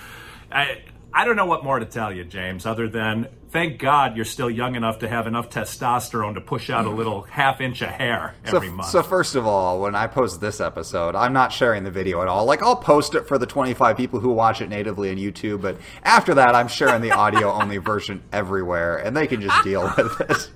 I, 0.51 0.81
I 1.13 1.25
don't 1.25 1.35
know 1.35 1.45
what 1.45 1.63
more 1.63 1.79
to 1.79 1.85
tell 1.85 2.11
you, 2.13 2.23
James, 2.23 2.65
other 2.65 2.87
than 2.87 3.27
thank 3.49 3.79
God 3.79 4.15
you're 4.15 4.25
still 4.25 4.49
young 4.51 4.75
enough 4.75 4.99
to 4.99 5.07
have 5.07 5.25
enough 5.25 5.49
testosterone 5.49 6.35
to 6.35 6.41
push 6.41 6.69
out 6.69 6.85
a 6.85 6.89
little 6.91 7.21
half 7.29 7.59
inch 7.59 7.81
of 7.81 7.89
hair 7.89 8.35
So, 8.45 8.57
every 8.57 8.69
month. 8.69 8.89
so 8.89 9.01
first 9.01 9.35
of 9.35 9.47
all, 9.47 9.79
when 9.81 9.95
I 9.95 10.05
post 10.05 10.41
this 10.41 10.59
episode, 10.61 11.15
I'm 11.15 11.33
not 11.33 11.51
sharing 11.51 11.83
the 11.83 11.89
video 11.91 12.21
at 12.21 12.27
all. 12.27 12.45
Like 12.45 12.61
I'll 12.61 12.75
post 12.75 13.15
it 13.15 13.27
for 13.27 13.37
the 13.39 13.47
25 13.47 13.97
people 13.97 14.19
who 14.19 14.29
watch 14.31 14.61
it 14.61 14.69
natively 14.69 15.09
on 15.09 15.15
YouTube, 15.17 15.61
but 15.61 15.77
after 16.03 16.35
that, 16.35 16.53
I'm 16.53 16.67
sharing 16.67 17.01
the 17.01 17.11
audio 17.11 17.51
only 17.61 17.77
version 17.77 18.21
everywhere, 18.31 18.97
and 18.97 19.15
they 19.17 19.25
can 19.27 19.41
just 19.41 19.63
deal 19.63 19.91
with 19.97 20.21
it. 20.21 20.49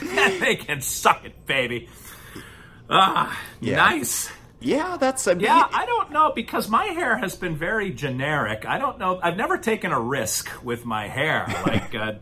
they 0.40 0.56
can 0.56 0.80
suck 0.82 1.24
it, 1.24 1.46
baby. 1.46 1.88
Ah, 2.88 3.36
Yeah. 3.60 3.76
nice. 3.76 4.30
Yeah, 4.60 4.96
that's 4.96 5.26
a 5.26 5.36
Yeah, 5.36 5.68
I 5.72 5.86
don't 5.86 6.10
know 6.10 6.32
because 6.34 6.68
my 6.68 6.86
hair 6.86 7.18
has 7.18 7.36
been 7.36 7.56
very 7.56 7.90
generic. 7.90 8.64
I 8.66 8.78
don't 8.78 8.98
know. 8.98 9.20
I've 9.22 9.36
never 9.36 9.58
taken 9.58 9.92
a 9.92 10.00
risk 10.00 10.50
with 10.64 10.84
my 10.84 11.08
hair. 11.08 11.46
Like 11.66 11.94
uh, 11.94 12.12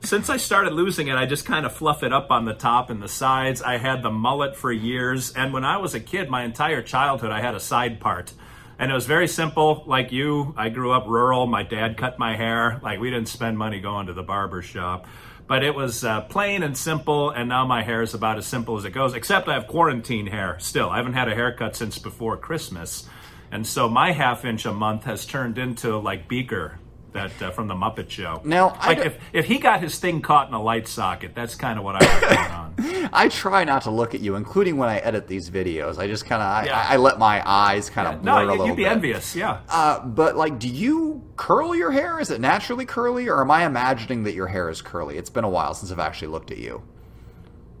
since 0.00 0.28
I 0.28 0.38
started 0.38 0.72
losing 0.72 1.08
it, 1.08 1.14
I 1.14 1.26
just 1.26 1.44
kind 1.44 1.64
of 1.64 1.74
fluff 1.74 2.02
it 2.02 2.12
up 2.12 2.30
on 2.30 2.44
the 2.44 2.54
top 2.54 2.90
and 2.90 3.02
the 3.02 3.08
sides. 3.08 3.62
I 3.62 3.78
had 3.78 4.02
the 4.02 4.10
mullet 4.10 4.56
for 4.56 4.72
years, 4.72 5.32
and 5.32 5.52
when 5.52 5.64
I 5.64 5.76
was 5.76 5.94
a 5.94 6.00
kid, 6.00 6.30
my 6.30 6.42
entire 6.44 6.82
childhood, 6.82 7.30
I 7.30 7.40
had 7.40 7.54
a 7.54 7.60
side 7.60 8.00
part. 8.00 8.32
And 8.78 8.90
it 8.90 8.94
was 8.94 9.06
very 9.06 9.28
simple, 9.28 9.84
like 9.86 10.10
you. 10.10 10.52
I 10.56 10.68
grew 10.68 10.92
up 10.92 11.06
rural. 11.06 11.46
My 11.46 11.62
dad 11.62 11.96
cut 11.96 12.18
my 12.18 12.36
hair. 12.36 12.80
Like, 12.82 12.98
we 12.98 13.08
didn't 13.10 13.28
spend 13.28 13.56
money 13.56 13.80
going 13.80 14.08
to 14.08 14.12
the 14.12 14.22
barber 14.22 14.62
shop. 14.62 15.06
But 15.46 15.62
it 15.62 15.74
was 15.74 16.04
uh, 16.04 16.22
plain 16.22 16.62
and 16.62 16.76
simple, 16.76 17.30
and 17.30 17.48
now 17.48 17.66
my 17.66 17.82
hair 17.82 18.00
is 18.00 18.14
about 18.14 18.38
as 18.38 18.46
simple 18.46 18.78
as 18.78 18.84
it 18.84 18.90
goes, 18.90 19.14
except 19.14 19.48
I 19.48 19.54
have 19.54 19.66
quarantine 19.66 20.26
hair 20.26 20.56
still. 20.58 20.88
I 20.88 20.96
haven't 20.96 21.12
had 21.12 21.28
a 21.28 21.34
haircut 21.34 21.76
since 21.76 21.98
before 21.98 22.36
Christmas. 22.36 23.08
And 23.50 23.66
so 23.66 23.88
my 23.88 24.12
half 24.12 24.44
inch 24.44 24.64
a 24.64 24.72
month 24.72 25.04
has 25.04 25.26
turned 25.26 25.58
into 25.58 25.98
like 25.98 26.28
Beaker 26.28 26.78
that 27.14 27.42
uh, 27.42 27.50
from 27.52 27.68
the 27.68 27.74
Muppet 27.74 28.10
Show. 28.10 28.42
Now, 28.44 28.76
like 28.86 28.98
if, 28.98 29.18
if 29.32 29.46
he 29.46 29.58
got 29.58 29.80
his 29.80 29.98
thing 29.98 30.20
caught 30.20 30.48
in 30.48 30.54
a 30.54 30.62
light 30.62 30.86
socket, 30.86 31.34
that's 31.34 31.54
kind 31.54 31.78
of 31.78 31.84
what 31.84 31.96
I 31.96 31.98
was 32.04 32.20
going 32.20 32.50
on. 32.50 33.10
I 33.14 33.28
try 33.28 33.64
not 33.64 33.82
to 33.82 33.90
look 33.90 34.14
at 34.14 34.20
you, 34.20 34.34
including 34.34 34.76
when 34.76 34.88
I 34.88 34.98
edit 34.98 35.28
these 35.28 35.48
videos. 35.48 35.98
I 35.98 36.06
just 36.08 36.26
kind 36.26 36.42
of 36.42 36.48
I, 36.48 36.66
Yeah. 36.66 36.86
I, 36.90 36.94
I 36.94 36.96
let 36.96 37.18
my 37.18 37.42
eyes 37.48 37.88
kind 37.88 38.08
of 38.08 38.22
blur 38.22 38.32
No, 38.32 38.44
a 38.44 38.50
little 38.50 38.66
you'd 38.66 38.76
be 38.76 38.82
bit. 38.84 38.92
envious, 38.92 39.34
yeah. 39.34 39.60
Uh, 39.68 40.04
but 40.04 40.36
like, 40.36 40.58
do 40.58 40.68
you 40.68 41.22
curl 41.36 41.74
your 41.74 41.92
hair? 41.92 42.18
Is 42.20 42.30
it 42.30 42.40
naturally 42.40 42.84
curly, 42.84 43.28
or 43.28 43.40
am 43.40 43.50
I 43.50 43.64
imagining 43.64 44.24
that 44.24 44.34
your 44.34 44.48
hair 44.48 44.68
is 44.68 44.82
curly? 44.82 45.16
It's 45.16 45.30
been 45.30 45.44
a 45.44 45.48
while 45.48 45.72
since 45.74 45.90
I've 45.92 45.98
actually 46.00 46.28
looked 46.28 46.50
at 46.50 46.58
you. 46.58 46.82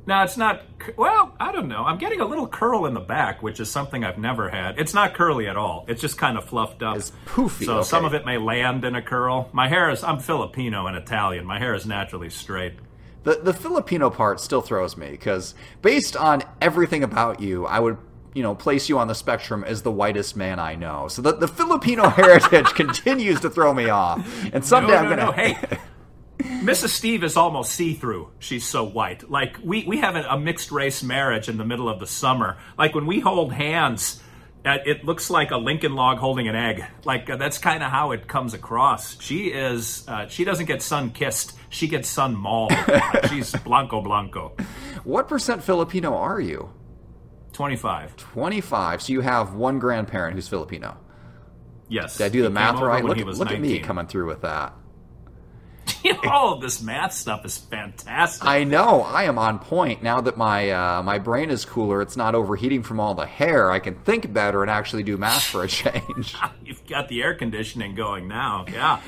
No, 0.06 0.22
it's 0.22 0.36
not. 0.36 0.62
Well, 0.96 1.34
I 1.40 1.50
don't 1.50 1.68
know. 1.68 1.82
I'm 1.84 1.96
getting 1.98 2.20
a 2.20 2.26
little 2.26 2.46
curl 2.46 2.84
in 2.84 2.92
the 2.94 3.00
back, 3.00 3.42
which 3.42 3.58
is 3.58 3.70
something 3.70 4.04
I've 4.04 4.18
never 4.18 4.50
had. 4.50 4.78
It's 4.78 4.92
not 4.92 5.14
curly 5.14 5.46
at 5.48 5.56
all. 5.56 5.86
It's 5.88 6.00
just 6.00 6.18
kind 6.18 6.36
of 6.36 6.44
fluffed 6.44 6.82
up. 6.82 6.96
It's 6.96 7.12
poofy, 7.26 7.64
So 7.64 7.78
okay. 7.78 7.84
some 7.88 8.04
of 8.04 8.12
it 8.12 8.26
may 8.26 8.36
land 8.36 8.84
in 8.84 8.94
a 8.94 9.02
curl. 9.02 9.48
My 9.52 9.68
hair 9.68 9.88
is. 9.90 10.04
I'm 10.04 10.18
Filipino 10.18 10.86
and 10.86 10.96
Italian. 10.96 11.46
My 11.46 11.58
hair 11.58 11.74
is 11.74 11.86
naturally 11.86 12.28
straight. 12.30 12.74
The 13.22 13.40
the 13.42 13.54
Filipino 13.54 14.10
part 14.10 14.40
still 14.40 14.60
throws 14.60 14.96
me 14.98 15.10
because 15.10 15.54
based 15.80 16.14
on 16.16 16.42
everything 16.60 17.02
about 17.02 17.40
you, 17.40 17.64
I 17.64 17.80
would 17.80 17.96
you 18.34 18.42
know 18.42 18.54
place 18.54 18.90
you 18.90 18.98
on 18.98 19.08
the 19.08 19.14
spectrum 19.14 19.64
as 19.64 19.80
the 19.80 19.90
whitest 19.90 20.36
man 20.36 20.58
I 20.58 20.74
know. 20.74 21.08
So 21.08 21.22
the 21.22 21.32
the 21.32 21.48
Filipino 21.48 22.08
heritage 22.10 22.66
continues 22.74 23.40
to 23.40 23.48
throw 23.48 23.72
me 23.72 23.88
off. 23.88 24.20
And 24.52 24.62
someday 24.62 24.92
no, 24.92 24.98
I'm 24.98 25.08
gonna 25.08 25.24
no. 25.24 25.32
Hey, 25.32 25.56
Mrs. 26.38 26.88
Steve 26.88 27.22
is 27.22 27.36
almost 27.36 27.72
see-through. 27.72 28.30
She's 28.38 28.66
so 28.66 28.84
white. 28.84 29.30
Like 29.30 29.56
we 29.62 29.84
we 29.86 29.98
have 29.98 30.16
a, 30.16 30.22
a 30.22 30.38
mixed 30.38 30.72
race 30.72 31.02
marriage 31.02 31.48
in 31.48 31.58
the 31.58 31.64
middle 31.64 31.88
of 31.88 32.00
the 32.00 32.06
summer. 32.06 32.58
Like 32.78 32.94
when 32.94 33.06
we 33.06 33.20
hold 33.20 33.52
hands. 33.52 34.20
Uh, 34.66 34.78
it 34.86 35.04
looks 35.04 35.28
like 35.28 35.50
a 35.50 35.58
Lincoln 35.58 35.94
log 35.94 36.16
holding 36.16 36.48
an 36.48 36.54
egg. 36.56 36.82
Like 37.04 37.28
uh, 37.28 37.36
that's 37.36 37.58
kind 37.58 37.82
of 37.82 37.90
how 37.90 38.12
it 38.12 38.26
comes 38.26 38.54
across. 38.54 39.20
She 39.20 39.48
is. 39.48 40.08
Uh, 40.08 40.26
she 40.28 40.44
doesn't 40.44 40.64
get 40.64 40.80
sun 40.80 41.10
kissed. 41.10 41.52
She 41.68 41.86
gets 41.86 42.08
sun 42.08 42.34
mauled. 42.34 42.72
She's 43.28 43.52
blanco 43.56 44.00
blanco. 44.00 44.56
What 45.04 45.28
percent 45.28 45.62
Filipino 45.62 46.14
are 46.16 46.40
you? 46.40 46.72
Twenty 47.52 47.76
five. 47.76 48.16
Twenty 48.16 48.62
five. 48.62 49.02
So 49.02 49.12
you 49.12 49.20
have 49.20 49.52
one 49.52 49.78
grandparent 49.78 50.34
who's 50.34 50.48
Filipino. 50.48 50.96
Yes. 51.88 52.16
Did 52.16 52.24
I 52.24 52.28
do 52.30 52.40
the 52.40 52.48
He 52.48 52.54
math 52.54 52.80
right? 52.80 53.04
Look, 53.04 53.18
look 53.18 53.50
at 53.50 53.60
me 53.60 53.80
coming 53.80 54.06
through 54.06 54.28
with 54.28 54.40
that. 54.40 54.74
All 56.28 56.52
of 56.52 56.60
this 56.60 56.82
math 56.82 57.12
stuff 57.12 57.44
is 57.44 57.56
fantastic. 57.56 58.46
I 58.46 58.64
know. 58.64 59.02
I 59.02 59.24
am 59.24 59.38
on 59.38 59.58
point 59.58 60.02
now 60.02 60.20
that 60.20 60.36
my 60.36 60.70
uh, 60.70 61.02
my 61.02 61.18
brain 61.18 61.50
is 61.50 61.64
cooler. 61.64 62.02
It's 62.02 62.16
not 62.16 62.34
overheating 62.34 62.82
from 62.82 63.00
all 63.00 63.14
the 63.14 63.26
hair. 63.26 63.70
I 63.70 63.78
can 63.78 63.94
think 63.94 64.32
better 64.32 64.62
and 64.62 64.70
actually 64.70 65.02
do 65.02 65.16
math 65.16 65.44
for 65.44 65.64
a 65.64 65.68
change. 65.68 66.36
You've 66.64 66.86
got 66.86 67.08
the 67.08 67.22
air 67.22 67.34
conditioning 67.34 67.94
going 67.94 68.28
now. 68.28 68.66
Yeah. 68.70 69.00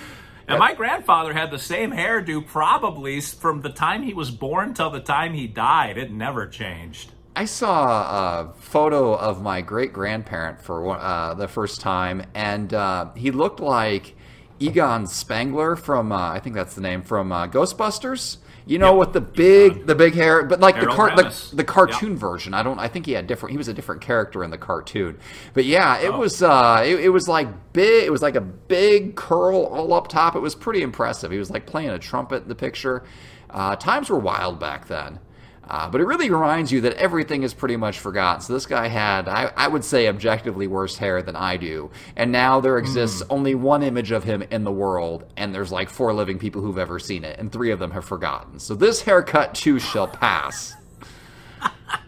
And 0.49 0.59
my 0.61 0.75
grandfather 0.75 1.33
had 1.33 1.51
the 1.51 1.59
same 1.59 1.91
hairdo 1.91 2.47
probably 2.47 3.21
from 3.21 3.63
the 3.63 3.69
time 3.69 4.03
he 4.03 4.15
was 4.15 4.31
born 4.31 4.75
till 4.75 4.91
the 4.91 5.01
time 5.01 5.35
he 5.35 5.49
died. 5.49 5.99
It 5.99 6.13
never 6.13 6.47
changed. 6.47 7.11
I 7.35 7.45
saw 7.45 8.49
a 8.49 8.53
photo 8.55 9.15
of 9.15 9.43
my 9.43 9.61
great 9.61 9.93
grandparent 9.93 10.63
for 10.63 10.97
uh, 10.97 11.35
the 11.35 11.49
first 11.49 11.81
time, 11.83 12.23
and 12.35 12.73
uh, 12.73 13.11
he 13.15 13.31
looked 13.31 13.61
like 13.61 14.16
Egon 14.59 15.07
Spengler 15.07 15.77
from 15.77 16.13
uh, 16.13 16.31
I 16.33 16.41
think 16.41 16.55
that's 16.55 16.75
the 16.75 16.81
name 16.81 17.03
from 17.03 17.33
uh, 17.33 17.47
Ghostbusters. 17.49 18.39
You 18.69 18.79
know, 18.79 18.91
Yep. 18.91 18.99
with 18.99 19.13
the 19.13 19.21
big 19.21 19.87
the 19.87 19.95
big 19.95 20.15
hair, 20.15 20.43
but 20.43 20.59
like 20.59 20.75
the 20.75 20.81
Harold 20.81 20.97
car- 20.97 21.17
the, 21.17 21.23
Ramis. 21.25 21.55
the 21.57 21.63
cartoon 21.63 22.17
version. 22.17 22.53
I 22.53 22.65
don't. 22.65 22.81
I 22.81 22.89
think 22.89 23.07
he 23.07 23.13
had 23.13 23.29
different. 23.29 23.53
He 23.53 23.57
was 23.59 23.69
a 23.69 23.73
different 23.75 24.01
character 24.01 24.43
in 24.43 24.51
the 24.51 24.59
cartoon. 24.59 25.19
But 25.55 25.67
yeah, 25.67 25.99
Oh. 26.03 26.07
it 26.07 26.19
was. 26.19 26.43
Uh, 26.43 26.83
it, 26.85 26.99
it 27.01 27.09
was 27.11 27.29
like 27.29 27.47
big. 27.73 28.05
It 28.05 28.11
was 28.11 28.23
like 28.23 28.35
a 28.35 28.41
big 28.41 29.15
curl 29.15 29.67
all 29.67 29.93
up 29.95 30.09
top. 30.09 30.35
It 30.35 30.41
was 30.41 30.57
pretty 30.57 30.83
impressive. 30.83 31.31
He 31.31 31.39
was 31.39 31.49
like 31.49 31.67
playing 31.67 31.91
a 31.91 31.99
trumpet 32.01 32.43
in 32.43 32.49
the 32.49 32.57
picture. 32.57 33.05
Uh, 33.51 33.77
times 33.77 34.11
were 34.11 34.19
wild 34.19 34.59
back 34.59 34.89
then. 34.89 35.21
Uh, 35.69 35.89
but 35.89 36.01
it 36.01 36.05
really 36.05 36.31
reminds 36.31 36.71
you 36.71 36.81
that 36.83 36.95
everything 36.95 37.43
is 37.43 37.53
pretty 37.53 37.77
much 37.77 37.99
forgotten. 37.99 38.41
So 38.41 38.53
this 38.53 38.67
guy 38.67 38.89
had, 38.89 39.29
I, 39.29 39.53
I 39.57 39.69
would 39.69 39.85
say, 39.85 40.09
objectively 40.09 40.67
worse 40.67 40.97
hair 40.97 41.23
than 41.23 41.37
I 41.37 41.57
do. 41.57 41.91
And 42.15 42.31
now 42.31 42.61
there 42.61 42.79
exists 42.79 43.23
only 43.31 43.55
one 43.55 43.83
image 43.83 44.11
of 44.11 44.25
him 44.25 44.43
in 44.51 44.65
the 44.65 44.73
world, 44.73 45.25
and 45.37 45.55
there's 45.55 45.73
like 45.73 45.91
four 45.91 46.13
living 46.15 46.39
people 46.39 46.63
who've 46.63 46.79
ever 46.79 46.99
seen 46.99 47.25
it, 47.25 47.39
and 47.39 47.51
three 47.51 47.71
of 47.71 47.79
them 47.79 47.91
have 47.91 48.05
forgotten. 48.05 48.59
So 48.59 48.75
this 48.75 49.03
haircut 49.03 49.55
too 49.55 49.79
shall 49.79 50.09
pass. 50.09 50.75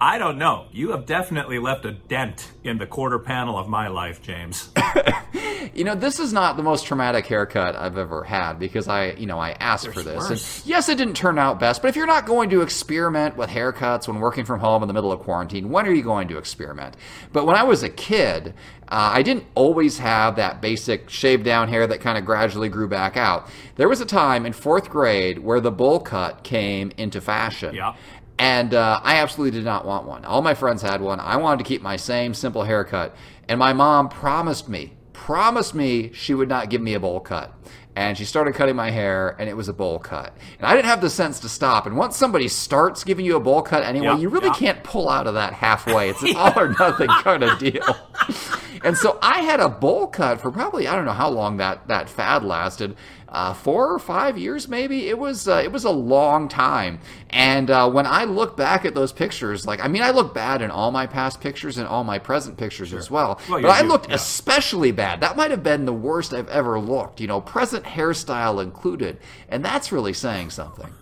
I 0.00 0.18
don't 0.18 0.38
know. 0.38 0.66
You 0.72 0.90
have 0.90 1.06
definitely 1.06 1.58
left 1.58 1.84
a 1.84 1.92
dent 1.92 2.50
in 2.64 2.78
the 2.78 2.86
quarter 2.86 3.18
panel 3.18 3.58
of 3.58 3.68
my 3.68 3.88
life, 3.88 4.22
James. 4.22 4.70
you 5.74 5.84
know, 5.84 5.94
this 5.94 6.18
is 6.18 6.32
not 6.32 6.56
the 6.56 6.62
most 6.62 6.86
traumatic 6.86 7.26
haircut 7.26 7.76
I've 7.76 7.96
ever 7.96 8.24
had 8.24 8.58
because 8.58 8.88
I, 8.88 9.12
you 9.12 9.26
know, 9.26 9.38
I 9.38 9.52
asked 9.52 9.88
for 9.88 10.02
this. 10.02 10.28
worse. 10.28 10.58
And 10.58 10.66
yes, 10.66 10.88
it 10.88 10.98
didn't 10.98 11.14
turn 11.14 11.38
out 11.38 11.60
best, 11.60 11.82
but 11.82 11.88
if 11.88 11.96
you're 11.96 12.06
not 12.06 12.26
going 12.26 12.50
to 12.50 12.62
experiment 12.62 13.36
with 13.36 13.50
haircuts 13.50 14.08
when 14.08 14.20
working 14.20 14.44
from 14.44 14.60
home 14.60 14.82
in 14.82 14.88
the 14.88 14.94
middle 14.94 15.12
of 15.12 15.20
quarantine, 15.20 15.70
when 15.70 15.86
are 15.86 15.92
you 15.92 16.02
going 16.02 16.28
to 16.28 16.38
experiment? 16.38 16.96
But 17.32 17.46
when 17.46 17.56
I 17.56 17.62
was 17.62 17.82
a 17.82 17.88
kid, 17.88 18.54
uh, 18.88 19.10
I 19.14 19.22
didn't 19.22 19.46
always 19.54 19.98
have 19.98 20.36
that 20.36 20.60
basic 20.60 21.08
shaved 21.08 21.44
down 21.44 21.68
hair 21.68 21.86
that 21.86 22.00
kind 22.00 22.18
of 22.18 22.26
gradually 22.26 22.68
grew 22.68 22.88
back 22.88 23.16
out. 23.16 23.48
There 23.76 23.88
was 23.88 24.00
a 24.02 24.06
time 24.06 24.44
in 24.44 24.52
fourth 24.52 24.90
grade 24.90 25.38
where 25.38 25.60
the 25.60 25.70
bowl 25.70 26.00
cut 26.00 26.42
came 26.44 26.92
into 26.98 27.20
fashion. 27.20 27.74
Yeah. 27.74 27.94
And 28.42 28.74
uh, 28.74 29.00
I 29.04 29.18
absolutely 29.18 29.56
did 29.56 29.64
not 29.64 29.86
want 29.86 30.04
one. 30.04 30.24
All 30.24 30.42
my 30.42 30.54
friends 30.54 30.82
had 30.82 31.00
one. 31.00 31.20
I 31.20 31.36
wanted 31.36 31.58
to 31.58 31.64
keep 31.64 31.80
my 31.80 31.96
same 31.96 32.34
simple 32.34 32.64
haircut. 32.64 33.14
And 33.48 33.56
my 33.56 33.72
mom 33.72 34.08
promised 34.08 34.68
me, 34.68 34.94
promised 35.12 35.76
me 35.76 36.12
she 36.12 36.34
would 36.34 36.48
not 36.48 36.68
give 36.68 36.80
me 36.82 36.94
a 36.94 36.98
bowl 36.98 37.20
cut. 37.20 37.54
And 37.94 38.16
she 38.16 38.24
started 38.24 38.54
cutting 38.54 38.74
my 38.74 38.90
hair, 38.90 39.36
and 39.38 39.50
it 39.50 39.56
was 39.56 39.68
a 39.68 39.72
bowl 39.74 39.98
cut. 39.98 40.34
And 40.58 40.66
I 40.66 40.74
didn't 40.74 40.86
have 40.86 41.02
the 41.02 41.10
sense 41.10 41.40
to 41.40 41.48
stop. 41.48 41.84
And 41.86 41.96
once 41.96 42.16
somebody 42.16 42.48
starts 42.48 43.04
giving 43.04 43.26
you 43.26 43.36
a 43.36 43.40
bowl 43.40 43.60
cut 43.60 43.82
anyway, 43.84 44.06
Yeah, 44.06 44.18
you 44.18 44.30
really 44.30 44.46
yeah. 44.46 44.54
can't 44.54 44.82
pull 44.82 45.10
out 45.10 45.26
of 45.26 45.34
that 45.34 45.52
halfway. 45.52 46.08
It's 46.08 46.22
an 46.22 46.34
all 46.36 46.58
or 46.58 46.68
nothing 46.78 47.08
kind 47.08 47.42
of 47.42 47.58
deal. 47.58 47.96
And 48.84 48.98
so 48.98 49.16
I 49.22 49.42
had 49.42 49.60
a 49.60 49.68
bowl 49.68 50.08
cut 50.08 50.40
for 50.40 50.50
probably 50.50 50.88
I 50.88 50.96
don't 50.96 51.04
know 51.04 51.12
how 51.12 51.28
long 51.30 51.58
that 51.58 51.86
that 51.86 52.08
fad 52.08 52.42
lasted, 52.42 52.96
uh, 53.28 53.54
four 53.54 53.92
or 53.92 53.98
five 54.00 54.36
years 54.36 54.66
maybe. 54.66 55.08
It 55.08 55.18
was 55.18 55.46
uh, 55.46 55.60
it 55.64 55.70
was 55.70 55.84
a 55.84 55.90
long 55.90 56.48
time. 56.48 56.98
And 57.30 57.70
uh, 57.70 57.88
when 57.88 58.06
I 58.06 58.24
look 58.24 58.56
back 58.56 58.84
at 58.84 58.94
those 58.94 59.12
pictures, 59.12 59.66
like 59.66 59.78
I 59.82 59.86
mean, 59.86 60.02
I 60.02 60.10
look 60.10 60.34
bad 60.34 60.62
in 60.62 60.70
all 60.72 60.90
my 60.90 61.06
past 61.06 61.40
pictures 61.40 61.78
and 61.78 61.86
all 61.86 62.02
my 62.02 62.18
present 62.18 62.56
pictures 62.56 62.92
as 62.92 63.08
well. 63.08 63.40
Well, 63.48 63.62
but 63.62 63.70
I 63.70 63.82
do, 63.82 63.88
looked 63.88 64.08
yeah. 64.08 64.16
especially 64.16 64.90
bad. 64.90 65.20
That 65.20 65.36
might 65.36 65.52
have 65.52 65.62
been 65.62 65.84
the 65.84 65.92
worst 65.92 66.34
I've 66.34 66.48
ever 66.48 66.80
looked. 66.80 67.20
You 67.20 67.28
know, 67.28 67.40
present 67.40 67.81
hairstyle 67.84 68.62
included, 68.62 69.18
and 69.48 69.64
that's 69.64 69.92
really 69.92 70.12
saying 70.12 70.50
something. 70.50 70.92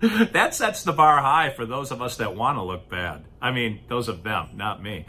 that 0.32 0.54
sets 0.54 0.82
the 0.82 0.92
bar 0.92 1.18
high 1.18 1.50
for 1.50 1.66
those 1.66 1.90
of 1.90 2.02
us 2.02 2.16
that 2.18 2.34
want 2.34 2.58
to 2.58 2.62
look 2.62 2.88
bad. 2.88 3.24
I 3.40 3.52
mean, 3.52 3.80
those 3.88 4.08
of 4.08 4.22
them, 4.22 4.50
not 4.54 4.82
me. 4.82 5.06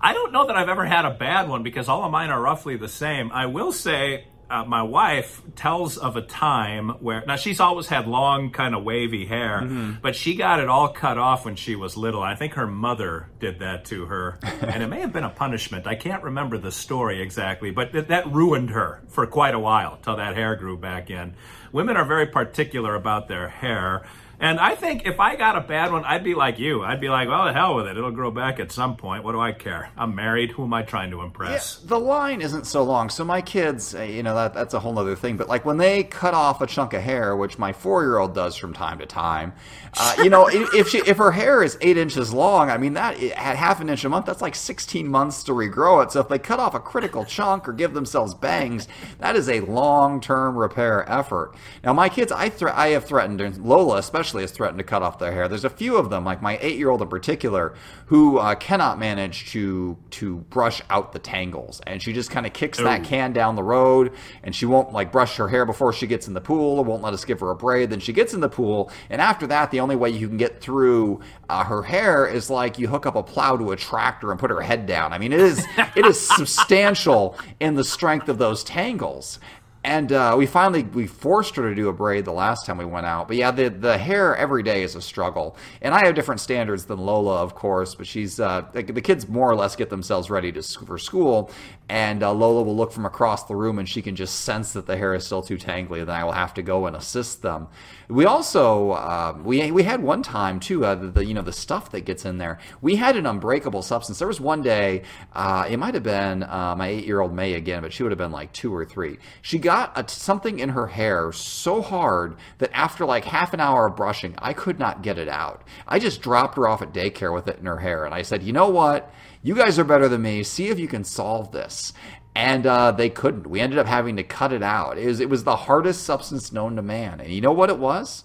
I 0.00 0.12
don't 0.12 0.32
know 0.32 0.46
that 0.46 0.56
I've 0.56 0.68
ever 0.68 0.84
had 0.84 1.04
a 1.04 1.10
bad 1.10 1.48
one 1.48 1.62
because 1.62 1.88
all 1.88 2.04
of 2.04 2.10
mine 2.10 2.30
are 2.30 2.40
roughly 2.40 2.76
the 2.76 2.88
same. 2.88 3.32
I 3.32 3.46
will 3.46 3.72
say, 3.72 4.26
uh, 4.48 4.64
my 4.64 4.82
wife 4.82 5.42
tells 5.56 5.96
of 5.98 6.16
a 6.16 6.22
time 6.22 6.90
where 7.00 7.24
now 7.26 7.36
she's 7.36 7.58
always 7.60 7.88
had 7.88 8.06
long, 8.06 8.50
kind 8.50 8.74
of 8.74 8.84
wavy 8.84 9.26
hair, 9.26 9.60
but 10.00 10.14
she 10.14 10.36
got 10.36 10.60
it 10.60 10.68
all 10.68 10.88
cut 10.88 11.18
off 11.18 11.44
when 11.44 11.56
she 11.56 11.74
was 11.74 11.96
little. 11.96 12.22
I 12.22 12.34
think 12.36 12.54
her 12.54 12.66
mother 12.66 13.28
did 13.40 13.58
that 13.58 13.84
to 13.86 14.06
her, 14.06 14.38
and 14.42 14.82
it 14.82 14.86
may 14.86 15.00
have 15.00 15.12
been 15.12 15.24
a 15.24 15.30
punishment. 15.30 15.86
I 15.86 15.94
can't 15.96 16.22
remember 16.22 16.58
the 16.58 16.70
story 16.72 17.20
exactly, 17.20 17.70
but 17.70 17.92
th- 17.92 18.06
that 18.06 18.30
ruined 18.32 18.70
her 18.70 19.02
for 19.08 19.26
quite 19.26 19.54
a 19.54 19.58
while 19.58 19.98
till 20.02 20.16
that 20.16 20.36
hair 20.36 20.54
grew 20.56 20.76
back 20.76 21.10
in. 21.10 21.34
Women 21.72 21.96
are 21.96 22.04
very 22.04 22.26
particular 22.26 22.94
about 22.94 23.28
their 23.28 23.48
hair. 23.48 24.06
And 24.38 24.60
I 24.60 24.74
think 24.74 25.06
if 25.06 25.18
I 25.18 25.34
got 25.36 25.56
a 25.56 25.62
bad 25.62 25.92
one, 25.92 26.04
I'd 26.04 26.22
be 26.22 26.34
like 26.34 26.58
you. 26.58 26.82
I'd 26.82 27.00
be 27.00 27.08
like, 27.08 27.28
well, 27.28 27.46
the 27.46 27.54
hell 27.54 27.74
with 27.74 27.86
it. 27.86 27.96
It'll 27.96 28.10
grow 28.10 28.30
back 28.30 28.60
at 28.60 28.70
some 28.70 28.96
point. 28.96 29.24
What 29.24 29.32
do 29.32 29.40
I 29.40 29.52
care? 29.52 29.90
I'm 29.96 30.14
married. 30.14 30.50
Who 30.52 30.64
am 30.64 30.74
I 30.74 30.82
trying 30.82 31.10
to 31.12 31.22
impress? 31.22 31.76
The 31.76 31.98
line 31.98 32.42
isn't 32.42 32.66
so 32.66 32.82
long. 32.82 33.08
So 33.08 33.24
my 33.24 33.40
kids, 33.40 33.94
uh, 33.94 34.02
you 34.02 34.22
know, 34.22 34.34
that 34.34 34.52
that's 34.52 34.74
a 34.74 34.80
whole 34.80 34.98
other 34.98 35.16
thing. 35.16 35.38
But 35.38 35.48
like 35.48 35.64
when 35.64 35.78
they 35.78 36.04
cut 36.04 36.34
off 36.34 36.60
a 36.60 36.66
chunk 36.66 36.92
of 36.92 37.02
hair, 37.02 37.34
which 37.34 37.58
my 37.58 37.72
four 37.72 38.02
year 38.02 38.18
old 38.18 38.34
does 38.34 38.56
from 38.56 38.74
time 38.74 38.98
to 38.98 39.06
time, 39.06 39.54
uh, 39.94 40.16
you 40.22 40.28
know, 40.28 40.48
if 40.48 40.74
if, 40.74 40.88
she, 40.88 40.98
if 40.98 41.16
her 41.16 41.32
hair 41.32 41.62
is 41.62 41.78
eight 41.80 41.96
inches 41.96 42.34
long, 42.34 42.68
I 42.68 42.76
mean 42.76 42.92
that 42.92 43.22
at 43.22 43.56
half 43.56 43.80
an 43.80 43.88
inch 43.88 44.04
a 44.04 44.10
month, 44.10 44.26
that's 44.26 44.42
like 44.42 44.54
sixteen 44.54 45.08
months 45.08 45.42
to 45.44 45.52
regrow 45.52 46.04
it. 46.04 46.12
So 46.12 46.20
if 46.20 46.28
they 46.28 46.38
cut 46.38 46.60
off 46.60 46.74
a 46.74 46.80
critical 46.80 47.24
chunk 47.24 47.66
or 47.66 47.72
give 47.72 47.94
themselves 47.94 48.34
bangs, 48.34 48.86
that 49.18 49.34
is 49.34 49.48
a 49.48 49.60
long 49.60 50.20
term 50.20 50.56
repair 50.56 51.10
effort. 51.10 51.54
Now 51.82 51.94
my 51.94 52.10
kids, 52.10 52.30
I 52.32 52.52
I 52.74 52.88
have 52.88 53.06
threatened, 53.06 53.64
Lola 53.64 53.96
especially 53.96 54.25
has 54.42 54.50
threatened 54.50 54.78
to 54.78 54.84
cut 54.84 55.02
off 55.02 55.18
their 55.18 55.32
hair. 55.32 55.48
There's 55.48 55.64
a 55.64 55.70
few 55.70 55.96
of 55.96 56.10
them, 56.10 56.24
like 56.24 56.42
my 56.42 56.58
eight 56.60 56.78
year 56.78 56.90
old 56.90 57.02
in 57.02 57.08
particular, 57.08 57.74
who 58.06 58.38
uh, 58.38 58.54
cannot 58.54 58.98
manage 58.98 59.50
to 59.52 59.96
to 60.10 60.36
brush 60.50 60.82
out 60.90 61.12
the 61.12 61.18
tangles, 61.18 61.80
and 61.86 62.02
she 62.02 62.12
just 62.12 62.30
kind 62.30 62.46
of 62.46 62.52
kicks 62.52 62.78
that 62.78 63.04
can 63.04 63.32
down 63.32 63.56
the 63.56 63.62
road, 63.62 64.12
and 64.42 64.54
she 64.54 64.66
won't 64.66 64.92
like 64.92 65.12
brush 65.12 65.36
her 65.36 65.48
hair 65.48 65.64
before 65.64 65.92
she 65.92 66.06
gets 66.06 66.28
in 66.28 66.34
the 66.34 66.40
pool, 66.40 66.78
or 66.78 66.84
won't 66.84 67.02
let 67.02 67.14
us 67.14 67.24
give 67.24 67.40
her 67.40 67.50
a 67.50 67.56
braid. 67.56 67.90
Then 67.90 68.00
she 68.00 68.12
gets 68.12 68.34
in 68.34 68.40
the 68.40 68.48
pool, 68.48 68.90
and 69.10 69.20
after 69.20 69.46
that, 69.48 69.70
the 69.70 69.80
only 69.80 69.96
way 69.96 70.10
you 70.10 70.28
can 70.28 70.36
get 70.36 70.60
through 70.60 71.20
uh, 71.48 71.64
her 71.64 71.82
hair 71.82 72.26
is 72.26 72.50
like 72.50 72.78
you 72.78 72.88
hook 72.88 73.06
up 73.06 73.16
a 73.16 73.22
plow 73.22 73.56
to 73.56 73.72
a 73.72 73.76
tractor 73.76 74.30
and 74.30 74.40
put 74.40 74.50
her 74.50 74.60
head 74.60 74.86
down. 74.86 75.12
I 75.12 75.18
mean, 75.18 75.32
it 75.32 75.40
is 75.40 75.64
it 75.94 76.04
is 76.06 76.20
substantial 76.20 77.36
in 77.60 77.74
the 77.74 77.84
strength 77.84 78.28
of 78.28 78.38
those 78.38 78.64
tangles. 78.64 79.38
And 79.86 80.10
uh, 80.10 80.34
we 80.36 80.46
finally 80.46 80.82
we 80.82 81.06
forced 81.06 81.54
her 81.54 81.68
to 81.68 81.72
do 81.72 81.88
a 81.88 81.92
braid 81.92 82.24
the 82.24 82.32
last 82.32 82.66
time 82.66 82.76
we 82.76 82.84
went 82.84 83.06
out. 83.06 83.28
But 83.28 83.36
yeah, 83.36 83.52
the 83.52 83.68
the 83.68 83.96
hair 83.96 84.36
every 84.36 84.64
day 84.64 84.82
is 84.82 84.96
a 84.96 85.00
struggle. 85.00 85.56
And 85.80 85.94
I 85.94 86.04
have 86.04 86.16
different 86.16 86.40
standards 86.40 86.86
than 86.86 86.98
Lola, 86.98 87.36
of 87.36 87.54
course. 87.54 87.94
But 87.94 88.08
she's 88.08 88.40
uh, 88.40 88.64
the, 88.72 88.82
the 88.82 89.00
kids 89.00 89.28
more 89.28 89.48
or 89.48 89.54
less 89.54 89.76
get 89.76 89.88
themselves 89.88 90.28
ready 90.28 90.50
to 90.50 90.62
for 90.62 90.98
school, 90.98 91.52
and 91.88 92.22
uh, 92.22 92.32
Lola 92.32 92.62
will 92.62 92.76
look 92.76 92.90
from 92.90 93.06
across 93.06 93.44
the 93.44 93.54
room 93.54 93.78
and 93.78 93.88
she 93.88 94.02
can 94.02 94.16
just 94.16 94.40
sense 94.40 94.72
that 94.72 94.86
the 94.86 94.96
hair 94.96 95.14
is 95.14 95.24
still 95.24 95.42
too 95.42 95.56
tangly. 95.56 96.04
Then 96.04 96.16
I 96.16 96.24
will 96.24 96.32
have 96.32 96.54
to 96.54 96.62
go 96.62 96.86
and 96.86 96.96
assist 96.96 97.42
them. 97.42 97.68
We 98.08 98.24
also 98.24 98.92
um, 98.94 99.44
we 99.44 99.70
we 99.70 99.84
had 99.84 100.02
one 100.02 100.22
time 100.22 100.58
too. 100.58 100.84
Uh, 100.84 100.96
the, 100.96 101.06
the 101.08 101.24
you 101.24 101.34
know 101.34 101.42
the 101.42 101.52
stuff 101.52 101.92
that 101.92 102.00
gets 102.02 102.24
in 102.24 102.38
there. 102.38 102.58
We 102.80 102.96
had 102.96 103.16
an 103.16 103.26
unbreakable 103.26 103.82
substance. 103.82 104.18
There 104.18 104.28
was 104.28 104.40
one 104.40 104.62
day. 104.62 105.02
Uh, 105.32 105.66
it 105.68 105.76
might 105.76 105.94
have 105.94 106.02
been 106.02 106.42
uh, 106.42 106.74
my 106.76 106.88
eight 106.88 107.04
year 107.04 107.20
old 107.20 107.32
May 107.32 107.54
again, 107.54 107.82
but 107.82 107.92
she 107.92 108.02
would 108.02 108.12
have 108.12 108.18
been 108.18 108.32
like 108.32 108.52
two 108.52 108.74
or 108.74 108.84
three. 108.84 109.18
She 109.42 109.58
got 109.58 109.92
a, 109.96 110.08
something 110.08 110.58
in 110.58 110.70
her 110.70 110.88
hair 110.88 111.32
so 111.32 111.82
hard 111.82 112.36
that 112.58 112.70
after 112.72 113.04
like 113.04 113.24
half 113.24 113.54
an 113.54 113.60
hour 113.60 113.86
of 113.86 113.96
brushing, 113.96 114.34
I 114.38 114.52
could 114.52 114.78
not 114.78 115.02
get 115.02 115.18
it 115.18 115.28
out. 115.28 115.62
I 115.86 116.00
just 116.00 116.20
dropped 116.20 116.56
her 116.56 116.66
off 116.66 116.82
at 116.82 116.92
daycare 116.92 117.32
with 117.32 117.46
it 117.46 117.58
in 117.58 117.66
her 117.66 117.78
hair, 117.78 118.04
and 118.04 118.14
I 118.14 118.22
said, 118.22 118.42
you 118.42 118.52
know 118.52 118.68
what? 118.68 119.12
You 119.46 119.54
guys 119.54 119.78
are 119.78 119.84
better 119.84 120.08
than 120.08 120.22
me. 120.22 120.42
See 120.42 120.70
if 120.70 120.78
you 120.80 120.88
can 120.88 121.04
solve 121.04 121.52
this 121.52 121.92
and 122.34 122.66
uh, 122.66 122.90
they 122.90 123.08
couldn't. 123.08 123.46
We 123.46 123.60
ended 123.60 123.78
up 123.78 123.86
having 123.86 124.16
to 124.16 124.24
cut 124.24 124.52
it 124.52 124.60
out. 124.60 124.98
It 124.98 125.06
was 125.06 125.20
it 125.20 125.30
was 125.30 125.44
the 125.44 125.54
hardest 125.54 126.02
substance 126.02 126.52
known 126.52 126.74
to 126.74 126.82
man, 126.82 127.20
and 127.20 127.32
you 127.32 127.40
know 127.40 127.52
what 127.52 127.70
it 127.70 127.78
was? 127.78 128.24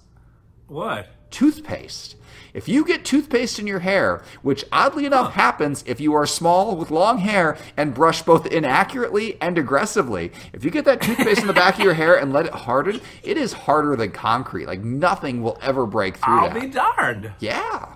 What? 0.66 1.10
Toothpaste. 1.30 2.16
If 2.56 2.68
you 2.68 2.84
get 2.84 3.06
toothpaste 3.06 3.60
in 3.60 3.68
your 3.68 3.82
hair, 3.82 4.24
which 4.42 4.66
oddly 4.72 5.06
enough 5.06 5.34
happens 5.34 5.84
if 5.86 6.02
you 6.02 6.16
are 6.16 6.26
small 6.26 6.76
with 6.76 6.90
long 6.90 7.20
hair 7.20 7.56
and 7.78 7.94
brush 7.94 8.24
both 8.24 8.48
inaccurately 8.48 9.40
and 9.40 9.60
aggressively, 9.60 10.32
if 10.54 10.66
you 10.66 10.72
get 10.72 10.86
that 10.86 11.02
toothpaste 11.02 11.42
in 11.42 11.48
the 11.48 11.54
back 11.54 11.76
of 11.78 11.86
your 11.86 11.94
hair 11.94 12.20
and 12.20 12.34
let 12.34 12.48
it 12.48 12.54
harden, 12.54 13.00
it 13.22 13.38
is 13.38 13.54
harder 13.54 13.96
than 13.96 14.10
concrete. 14.10 14.66
Like 14.66 14.84
nothing 14.84 15.44
will 15.44 15.60
ever 15.62 15.86
break 15.86 16.18
through 16.18 16.40
I'll 16.40 16.50
that. 16.50 16.60
be 16.60 16.68
darned. 16.68 17.32
Yeah. 17.40 17.96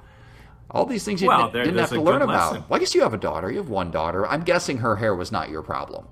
All 0.76 0.86
these 0.86 1.04
things 1.06 1.22
you 1.22 1.28
Well, 1.30 1.50
didn't, 1.50 1.68
didn't 1.68 1.80
have 1.80 1.90
to 1.90 2.02
learn 2.02 2.22
about. 2.22 2.52
lesson. 2.52 2.66
Well, 2.70 2.78
I 2.78 2.80
guess 2.80 2.94
you 2.94 3.02
have 3.02 3.14
a 3.14 3.18
daughter. 3.18 3.50
You 3.50 3.58
have 3.60 3.70
one 3.70 3.92
daughter. 3.92 4.28
I'm 4.28 4.44
guessing 4.44 4.78
her 4.80 4.98
hair 4.98 5.16
was 5.16 5.32
not 5.32 5.50
your 5.50 5.62
problem. 5.62 6.08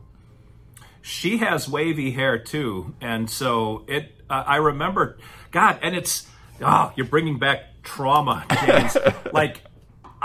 she 1.02 1.38
has 1.40 1.68
wavy 1.68 2.12
hair 2.12 2.38
too, 2.40 2.96
and 3.02 3.30
so 3.30 3.84
it. 3.88 4.22
Uh, 4.30 4.44
I 4.48 4.56
remember, 4.58 5.18
God, 5.52 5.80
and 5.82 5.96
it's. 5.96 6.28
Oh, 6.62 6.94
you're 6.96 7.08
bringing 7.08 7.40
back 7.40 7.60
trauma, 7.84 8.46
James. 8.66 8.96
like, 9.34 9.64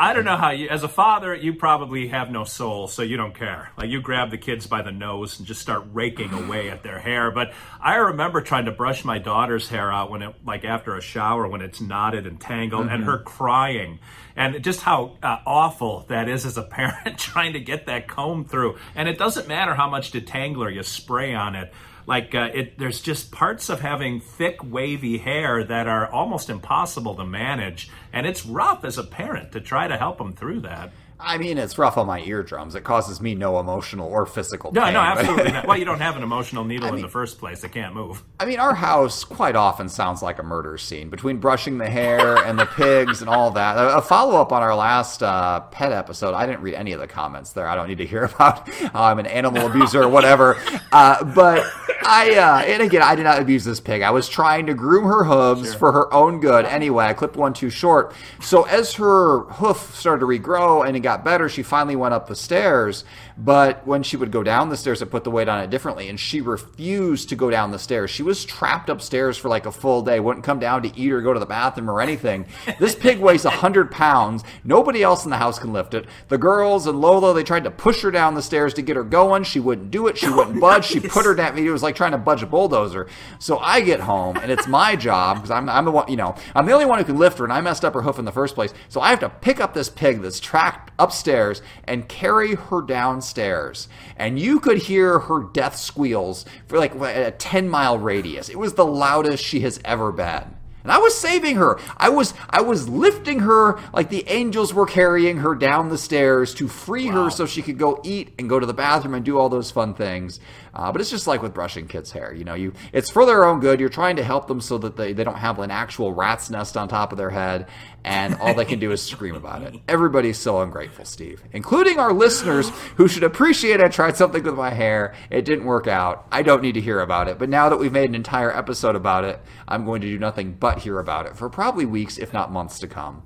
I 0.01 0.13
don't 0.13 0.25
know 0.25 0.37
how 0.37 0.51
you, 0.51 0.69
as 0.69 0.85
a 0.85 0.89
father, 0.89 1.35
you 1.35 1.55
probably 1.55 2.07
have 2.07 2.31
no 2.31 2.45
soul, 2.45 2.87
so 2.87 3.03
you 3.03 3.17
don't 3.17 3.35
care. 3.35 3.73
Like, 3.77 3.91
you 3.91 4.01
grab 4.01 4.31
the 4.31 4.39
kids 4.39 4.65
by 4.65 4.83
the 4.83 4.93
nose 4.93 5.41
and 5.41 5.47
just 5.47 5.61
start 5.61 5.89
raking 5.93 6.33
away 6.33 6.71
at 6.71 6.85
their 6.85 7.01
hair. 7.01 7.33
But 7.33 7.53
I 7.81 7.97
remember 7.97 8.41
trying 8.41 8.67
to 8.67 8.71
brush 8.71 9.05
my 9.05 9.19
daughter's 9.19 9.69
hair 9.69 9.93
out 9.93 10.09
when 10.09 10.23
it, 10.23 10.37
like, 10.47 10.65
after 10.65 10.95
a 10.95 11.01
shower 11.01 11.49
when 11.49 11.63
it's 11.63 11.81
knotted 11.81 12.29
and 12.29 12.41
tangled, 12.41 12.87
and 12.87 13.03
her 13.03 13.19
crying, 13.19 13.99
and 14.37 14.63
just 14.63 14.83
how 14.83 15.17
uh, 15.21 15.39
awful 15.45 16.07
that 16.09 16.29
is 16.29 16.47
as 16.47 16.57
a 16.57 16.63
parent 16.63 17.19
trying 17.19 17.55
to 17.55 17.61
get 17.61 17.87
that 17.87 18.07
comb 18.07 18.45
through. 18.45 18.79
And 18.95 19.09
it 19.09 19.19
doesn't 19.19 19.49
matter 19.49 19.75
how 19.75 19.91
much 19.91 20.13
detangler 20.13 20.73
you 20.73 20.85
spray 20.85 21.35
on 21.35 21.57
it. 21.57 21.73
Like 22.09 22.35
uh, 22.35 22.49
it, 22.55 22.79
there's 22.79 23.03
just 23.03 23.31
parts 23.31 23.69
of 23.69 23.81
having 23.81 24.19
thick, 24.19 24.61
wavy 24.65 25.19
hair 25.19 25.63
that 25.63 25.87
are 25.87 26.11
almost 26.11 26.49
impossible 26.49 27.15
to 27.17 27.25
manage, 27.27 27.91
and 28.15 28.27
it's 28.27 28.47
rough 28.47 28.83
as 28.83 28.97
a 28.97 29.05
parent 29.05 29.53
to 29.53 29.61
try 29.61 29.87
to 29.87 29.99
help 29.99 30.17
them 30.17 30.33
through 30.33 30.61
that. 30.61 30.91
I 31.21 31.37
mean, 31.39 31.59
it's 31.59 31.77
rough 31.79 31.97
on 31.99 32.07
my 32.07 32.21
eardrums. 32.21 32.75
It 32.75 32.85
causes 32.85 33.21
me 33.21 33.35
no 33.35 33.59
emotional 33.59 34.09
or 34.09 34.25
physical 34.25 34.73
No, 34.73 34.85
pain. 34.85 34.95
no, 34.95 35.01
absolutely 35.01 35.53
not. 35.53 35.59
Well, 35.69 35.77
you 35.77 35.85
don't 35.85 36.01
have 36.01 36.17
an 36.17 36.23
emotional 36.23 36.65
needle 36.65 36.89
in 36.89 36.95
mean- 36.95 37.03
the 37.03 37.09
first 37.11 37.39
place; 37.39 37.65
it 37.65 37.73
can't 37.73 37.95
move. 37.95 38.23
I 38.41 38.45
mean, 38.47 38.61
our 38.61 38.75
house 38.75 39.25
quite 39.25 39.57
often 39.57 39.89
sounds 39.89 40.23
like 40.23 40.39
a 40.39 40.43
murder 40.43 40.79
scene 40.79 41.11
between 41.11 41.39
brushing 41.39 41.79
the 41.79 41.91
hair 41.91 42.37
and 42.37 42.59
the 42.59 42.67
pigs 42.67 43.21
and 43.21 43.29
all 43.29 43.51
that. 43.51 43.75
A, 43.77 44.01
follow 44.01 44.41
up 44.41 44.53
on 44.53 44.63
our 44.63 44.75
last 44.77 45.23
uh, 45.23 45.61
pet 45.61 45.91
episode, 45.93 46.35
I 46.35 46.47
didn't 46.47 46.61
read 46.63 46.75
any 46.75 46.93
of 46.93 47.01
the 47.01 47.09
comments 47.09 47.53
there. 47.53 47.67
I 47.67 47.75
don't 47.75 47.89
need 47.89 47.99
to 47.99 48.07
hear 48.07 48.25
about 48.35 48.69
how 48.69 49.03
I'm 49.05 49.19
an 49.19 49.27
animal 49.27 49.67
abuser 49.67 50.05
or 50.05 50.09
whatever. 50.09 50.57
Uh, 50.93 51.25
but 51.35 51.67
I 52.03 52.37
uh, 52.37 52.59
and 52.61 52.83
again, 52.83 53.03
I 53.03 53.15
did 53.17 53.25
not 53.25 53.41
abuse 53.43 53.65
this 53.65 53.81
pig. 53.81 54.03
I 54.03 54.11
was 54.13 54.29
trying 54.29 54.67
to 54.67 54.75
groom 54.75 55.05
her 55.05 55.25
hooves 55.25 55.75
for 55.75 55.91
her 55.93 56.13
own 56.15 56.39
good. 56.41 56.65
Anyway, 56.65 57.05
I 57.05 57.13
clipped 57.13 57.37
one 57.37 57.53
too 57.53 57.71
short. 57.71 58.15
So 58.41 58.63
as 58.63 58.95
her 58.95 59.41
hoof 59.41 59.95
started 59.97 60.21
to 60.21 60.27
regrow 60.27 60.87
and 60.87 60.97
it 60.97 61.01
got 61.01 61.08
better, 61.17 61.49
she 61.49 61.63
finally 61.63 61.97
went 61.97 62.15
up 62.15 62.29
the 62.29 62.37
stairs. 62.37 63.05
But 63.37 63.87
when 63.87 64.03
she 64.03 64.17
would 64.17 64.33
go 64.33 64.43
down 64.43 64.69
the 64.69 64.77
stairs, 64.77 65.03
I 65.03 65.07
put 65.07 65.25
the 65.25 65.31
weight 65.31 65.49
on 65.49 65.61
it 65.61 65.71
differently, 65.71 66.09
and 66.09 66.19
she 66.19 66.41
refused 66.41 67.29
to 67.29 67.37
go 67.37 67.51
down 67.51 67.71
the 67.71 67.79
stairs. 67.79 68.11
She 68.11 68.23
was 68.23 68.45
trapped 68.45 68.89
upstairs 68.89 69.37
for 69.37 69.49
like 69.49 69.67
a 69.67 69.73
full 69.73 70.03
day, 70.03 70.21
wouldn't 70.21 70.45
come 70.45 70.59
down 70.59 70.83
to 70.83 70.99
eat 70.99 71.13
or 71.13 71.23
go 71.23 71.33
to 71.33 71.41
the 71.41 71.47
bathroom 71.47 71.91
or 71.91 72.01
anything. 72.01 72.47
This 72.79 72.95
pig 72.95 73.19
weighs 73.19 73.45
100 73.45 73.91
pounds. 73.91 74.45
Nobody 74.65 75.03
else 75.03 75.25
in 75.25 75.31
the 75.31 75.37
house 75.37 75.59
can 75.59 75.73
lift 75.73 75.95
it. 75.95 76.07
The 76.29 76.39
girls 76.39 76.87
and 76.87 77.01
Lola, 77.01 77.35
they 77.35 77.45
tried 77.45 77.65
to 77.65 77.71
push 77.71 78.03
her 78.03 78.11
down 78.11 78.35
the 78.35 78.43
stairs 78.43 78.75
to 78.75 78.83
get 78.83 78.97
her 78.97 79.05
going. 79.05 79.45
She 79.45 79.61
wouldn't 79.61 79.91
do 79.91 80.07
it. 80.09 80.19
She 80.19 80.29
wouldn't 80.29 80.57
oh, 80.57 80.61
budge. 80.61 80.85
She 80.87 81.01
put 81.01 81.25
her 81.25 81.35
down. 81.35 81.57
It 81.57 81.71
was 81.71 81.83
like 81.83 81.97
trying 81.97 82.13
to 82.13 82.19
budge 82.19 82.43
a 82.43 82.47
bulldozer. 82.47 83.09
So 83.39 83.59
I 83.59 83.81
get 83.81 84.01
home, 84.01 84.37
and 84.37 84.51
it's 84.51 84.67
my 84.67 84.97
job 84.97 85.37
because 85.37 85.51
I'm, 85.51 85.69
I'm 85.69 85.85
the 85.85 85.91
one, 85.91 86.11
you 86.11 86.17
know, 86.17 86.35
I'm 86.55 86.67
the 86.67 86.73
only 86.73 86.87
one 86.87 86.99
who 86.99 87.05
can 87.05 87.19
lift 87.19 87.39
her, 87.39 87.45
and 87.45 87.53
I 87.53 87.61
messed 87.61 87.85
up 87.85 87.95
her 87.95 88.03
hoof 88.03 88.19
in 88.19 88.25
the 88.25 88.33
first 88.33 88.55
place. 88.55 88.75
So 88.89 89.01
I 89.01 89.11
have 89.11 89.21
to 89.21 89.29
pick 89.29 89.61
up 89.61 89.75
this 89.75 89.89
pig 89.89 90.23
that's 90.23 90.41
trapped 90.41 90.93
upstairs 90.99 91.63
and 91.85 92.09
carry 92.09 92.55
her 92.55 92.83
downstairs. 92.83 93.89
And 94.17 94.39
you 94.39 94.61
could 94.61 94.79
hear 94.79 95.19
her 95.19 95.41
death 95.41 95.77
squeals 95.77 96.45
for 96.67 96.79
like 96.79 96.95
a 96.95 97.31
10 97.33 97.69
mile 97.69 97.99
radius. 97.99 98.49
It 98.49 98.59
was 98.59 98.75
the 98.75 98.87
loudest 98.87 99.43
she 99.43 99.61
has 99.61 99.81
ever 99.85 100.13
been. 100.13 100.59
And 100.85 100.93
I 100.93 100.99
was 100.99 101.15
saving 101.15 101.57
her. 101.57 101.79
I 101.99 102.09
was 102.09 102.33
I 102.49 102.63
was 102.63 102.89
lifting 102.89 103.41
her 103.41 103.79
like 103.93 104.09
the 104.09 104.27
angels 104.29 104.73
were 104.73 104.87
carrying 104.87 105.37
her 105.39 105.55
down 105.55 105.91
the 105.91 105.99
stairs 105.99 106.55
to 106.55 106.67
free 106.67 107.11
wow. 107.11 107.25
her 107.25 107.31
so 107.31 107.45
she 107.45 107.61
could 107.61 107.79
go 107.79 108.01
eat 108.05 108.33
and 108.39 108.49
go 108.49 108.59
to 108.59 108.65
the 108.65 108.73
bathroom 108.73 109.13
and 109.13 109.25
do 109.25 109.39
all 109.39 109.51
those 109.51 109.71
fun 109.71 109.93
things. 109.93 110.41
Uh, 110.79 110.93
but 110.93 111.01
it's 111.01 111.11
just 111.11 111.27
like 111.27 111.43
with 111.43 111.53
brushing 111.53 111.89
kids' 111.89 112.13
hair. 112.13 112.33
You 112.33 112.45
know, 112.45 112.55
you 112.55 112.73
it's 112.93 113.11
for 113.11 113.27
their 113.27 113.45
own 113.45 113.59
good. 113.59 113.81
You're 113.81 113.89
trying 113.89 114.15
to 114.17 114.23
help 114.23 114.47
them 114.47 114.61
so 114.61 114.79
that 114.79 114.97
they, 114.97 115.13
they 115.13 115.25
don't 115.25 115.35
have 115.35 115.59
an 115.59 115.73
actual 115.73 116.13
rat's 116.13 116.51
nest 116.51 116.77
on 116.77 116.87
top 116.87 117.11
of 117.11 117.19
their 117.19 117.31
head, 117.31 117.67
and 118.05 118.37
all 118.37 118.55
they 118.55 118.65
can 118.65 118.79
do 118.79 118.93
is 118.93 119.03
scream 119.03 119.35
about 119.35 119.63
it. 119.63 119.75
Everybody's 119.89 120.39
so 120.39 120.61
ungrateful, 120.61 121.05
Steve, 121.05 121.43
including 121.53 121.99
our 121.99 122.13
listeners 122.13 122.71
who 122.97 123.09
should 123.09 123.25
appreciate 123.25 123.81
I 123.81 123.89
tried 123.89 124.17
something 124.17 124.45
with 124.45 124.55
my 124.55 124.71
hair. 124.71 125.15
It 125.31 125.45
didn't 125.45 125.65
work 125.65 125.89
out. 125.89 126.29
I 126.31 126.43
don't 126.43 126.63
need 126.63 126.75
to 126.75 126.81
hear 126.81 127.01
about 127.01 127.27
it. 127.27 127.39
But 127.41 127.49
now 127.49 127.69
that 127.69 127.79
we've 127.79 127.91
made 127.91 128.09
an 128.09 128.15
entire 128.15 128.57
episode 128.57 128.95
about 128.95 129.25
it, 129.25 129.41
I'm 129.67 129.85
going 129.85 130.01
to 130.03 130.07
do 130.07 130.19
nothing 130.19 130.53
but 130.53 130.79
hear 130.79 131.01
about 131.01 131.27
it 131.27 131.37
for 131.37 131.51
probably 131.51 131.87
weeks, 131.87 132.19
if 132.19 132.33
not 132.33 132.53
months 132.53 132.79
to 132.79 132.87
come 132.87 133.25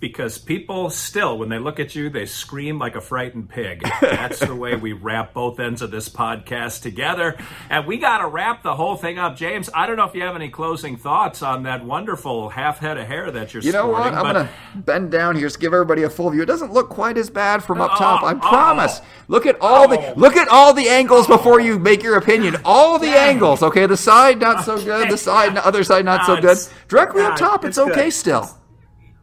because 0.00 0.38
people 0.38 0.90
still, 0.90 1.38
when 1.38 1.48
they 1.48 1.58
look 1.58 1.80
at 1.80 1.94
you, 1.94 2.08
they 2.08 2.26
scream 2.26 2.78
like 2.78 2.94
a 2.94 3.00
frightened 3.00 3.48
pig. 3.48 3.82
That's 4.00 4.38
the 4.38 4.54
way 4.54 4.76
we 4.76 4.92
wrap 4.92 5.34
both 5.34 5.58
ends 5.58 5.82
of 5.82 5.90
this 5.90 6.08
podcast 6.08 6.82
together. 6.82 7.36
And 7.68 7.86
we 7.86 7.98
got 7.98 8.18
to 8.18 8.28
wrap 8.28 8.62
the 8.62 8.76
whole 8.76 8.96
thing 8.96 9.18
up. 9.18 9.36
James, 9.36 9.68
I 9.74 9.86
don't 9.86 9.96
know 9.96 10.04
if 10.04 10.14
you 10.14 10.22
have 10.22 10.36
any 10.36 10.50
closing 10.50 10.96
thoughts 10.96 11.42
on 11.42 11.64
that 11.64 11.84
wonderful 11.84 12.50
half 12.50 12.78
head 12.78 12.96
of 12.96 13.06
hair 13.06 13.30
that 13.30 13.52
you're 13.52 13.62
You 13.62 13.72
know 13.72 13.92
sporting, 13.92 14.14
what? 14.14 14.26
I'm 14.26 14.34
going 14.34 14.46
to 14.46 14.52
bend 14.76 15.10
down 15.10 15.36
here 15.36 15.48
to 15.48 15.58
give 15.58 15.72
everybody 15.74 16.04
a 16.04 16.10
full 16.10 16.30
view. 16.30 16.42
It 16.42 16.46
doesn't 16.46 16.72
look 16.72 16.88
quite 16.88 17.18
as 17.18 17.28
bad 17.30 17.64
from 17.64 17.80
up 17.80 17.98
top. 17.98 18.22
I 18.22 18.34
oh, 18.34 18.40
oh. 18.42 18.48
promise. 18.48 19.00
Oh, 19.00 19.06
look 19.28 19.46
at 19.46 19.60
all 19.60 19.84
oh, 19.84 19.88
the 19.88 20.14
look 20.18 20.36
at 20.36 20.48
all 20.48 20.72
the 20.72 20.88
angles 20.88 21.26
oh, 21.28 21.36
before 21.36 21.60
you 21.60 21.78
make 21.78 22.02
your 22.02 22.16
opinion. 22.16 22.56
All 22.64 22.98
the 22.98 23.06
dang. 23.06 23.36
angles, 23.36 23.62
okay? 23.62 23.86
The 23.86 23.96
side 23.96 24.38
not 24.38 24.64
so 24.64 24.82
good, 24.82 25.10
the 25.10 25.18
side 25.18 25.56
the 25.56 25.66
other 25.66 25.82
side 25.82 26.04
not 26.04 26.28
no, 26.28 26.36
so 26.36 26.40
good. 26.40 26.58
Directly 26.88 27.22
up 27.22 27.36
top, 27.36 27.64
it's, 27.64 27.78
okay 27.78 28.10
still. 28.10 28.57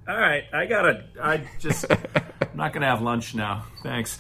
All 0.08 0.18
right, 0.18 0.44
I 0.54 0.66
gotta. 0.68 1.04
I 1.22 1.42
just. 1.60 1.86
I'm 1.92 2.58
not 2.58 2.74
gonna 2.74 2.86
have 2.86 3.02
lunch 3.02 3.34
now. 3.34 3.66
Thanks. 3.82 4.20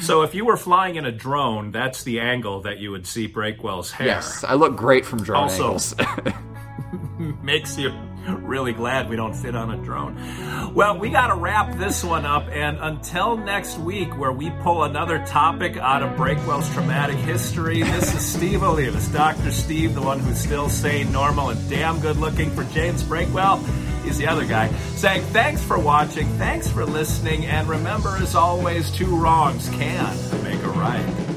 So, 0.00 0.22
if 0.22 0.34
you 0.34 0.44
were 0.44 0.56
flying 0.56 0.96
in 0.96 1.04
a 1.04 1.12
drone, 1.12 1.70
that's 1.70 2.02
the 2.02 2.20
angle 2.20 2.62
that 2.62 2.78
you 2.78 2.90
would 2.90 3.06
see 3.06 3.28
Breakwell's 3.28 3.92
hair. 3.92 4.08
Yes, 4.08 4.42
I 4.42 4.54
look 4.54 4.76
great 4.76 5.06
from 5.06 5.22
drone 5.22 5.44
also, 5.44 5.64
angles. 5.64 5.94
makes 7.42 7.78
you 7.78 7.92
really 8.28 8.72
glad 8.72 9.08
we 9.08 9.16
don't 9.16 9.34
fit 9.34 9.56
on 9.56 9.70
a 9.70 9.76
drone. 9.82 10.74
Well, 10.74 10.98
we 10.98 11.10
got 11.10 11.28
to 11.28 11.34
wrap 11.34 11.76
this 11.76 12.04
one 12.04 12.24
up. 12.24 12.48
And 12.50 12.78
until 12.80 13.36
next 13.36 13.78
week, 13.78 14.16
where 14.16 14.32
we 14.32 14.50
pull 14.62 14.84
another 14.84 15.24
topic 15.26 15.76
out 15.76 16.02
of 16.02 16.16
Breakwell's 16.16 16.68
traumatic 16.72 17.16
history, 17.16 17.82
this 17.82 18.14
is 18.14 18.24
Steve 18.24 18.60
Olivas, 18.60 19.12
Dr. 19.12 19.50
Steve, 19.50 19.94
the 19.94 20.02
one 20.02 20.20
who's 20.20 20.38
still 20.38 20.68
sane, 20.68 21.10
normal, 21.12 21.50
and 21.50 21.70
damn 21.70 22.00
good 22.00 22.16
looking 22.16 22.50
for 22.50 22.64
James 22.64 23.02
Breakwell 23.02 23.60
he's 24.02 24.18
the 24.18 24.26
other 24.26 24.44
guy, 24.44 24.68
saying 24.96 25.22
thanks 25.26 25.62
for 25.62 25.78
watching, 25.78 26.26
thanks 26.38 26.68
for 26.68 26.84
listening, 26.84 27.46
and 27.46 27.68
remember, 27.68 28.16
as 28.16 28.34
always, 28.34 28.90
two 28.90 29.16
wrongs 29.16 29.68
can 29.70 30.42
make 30.42 30.62
a 30.62 30.68
right. 30.70 31.31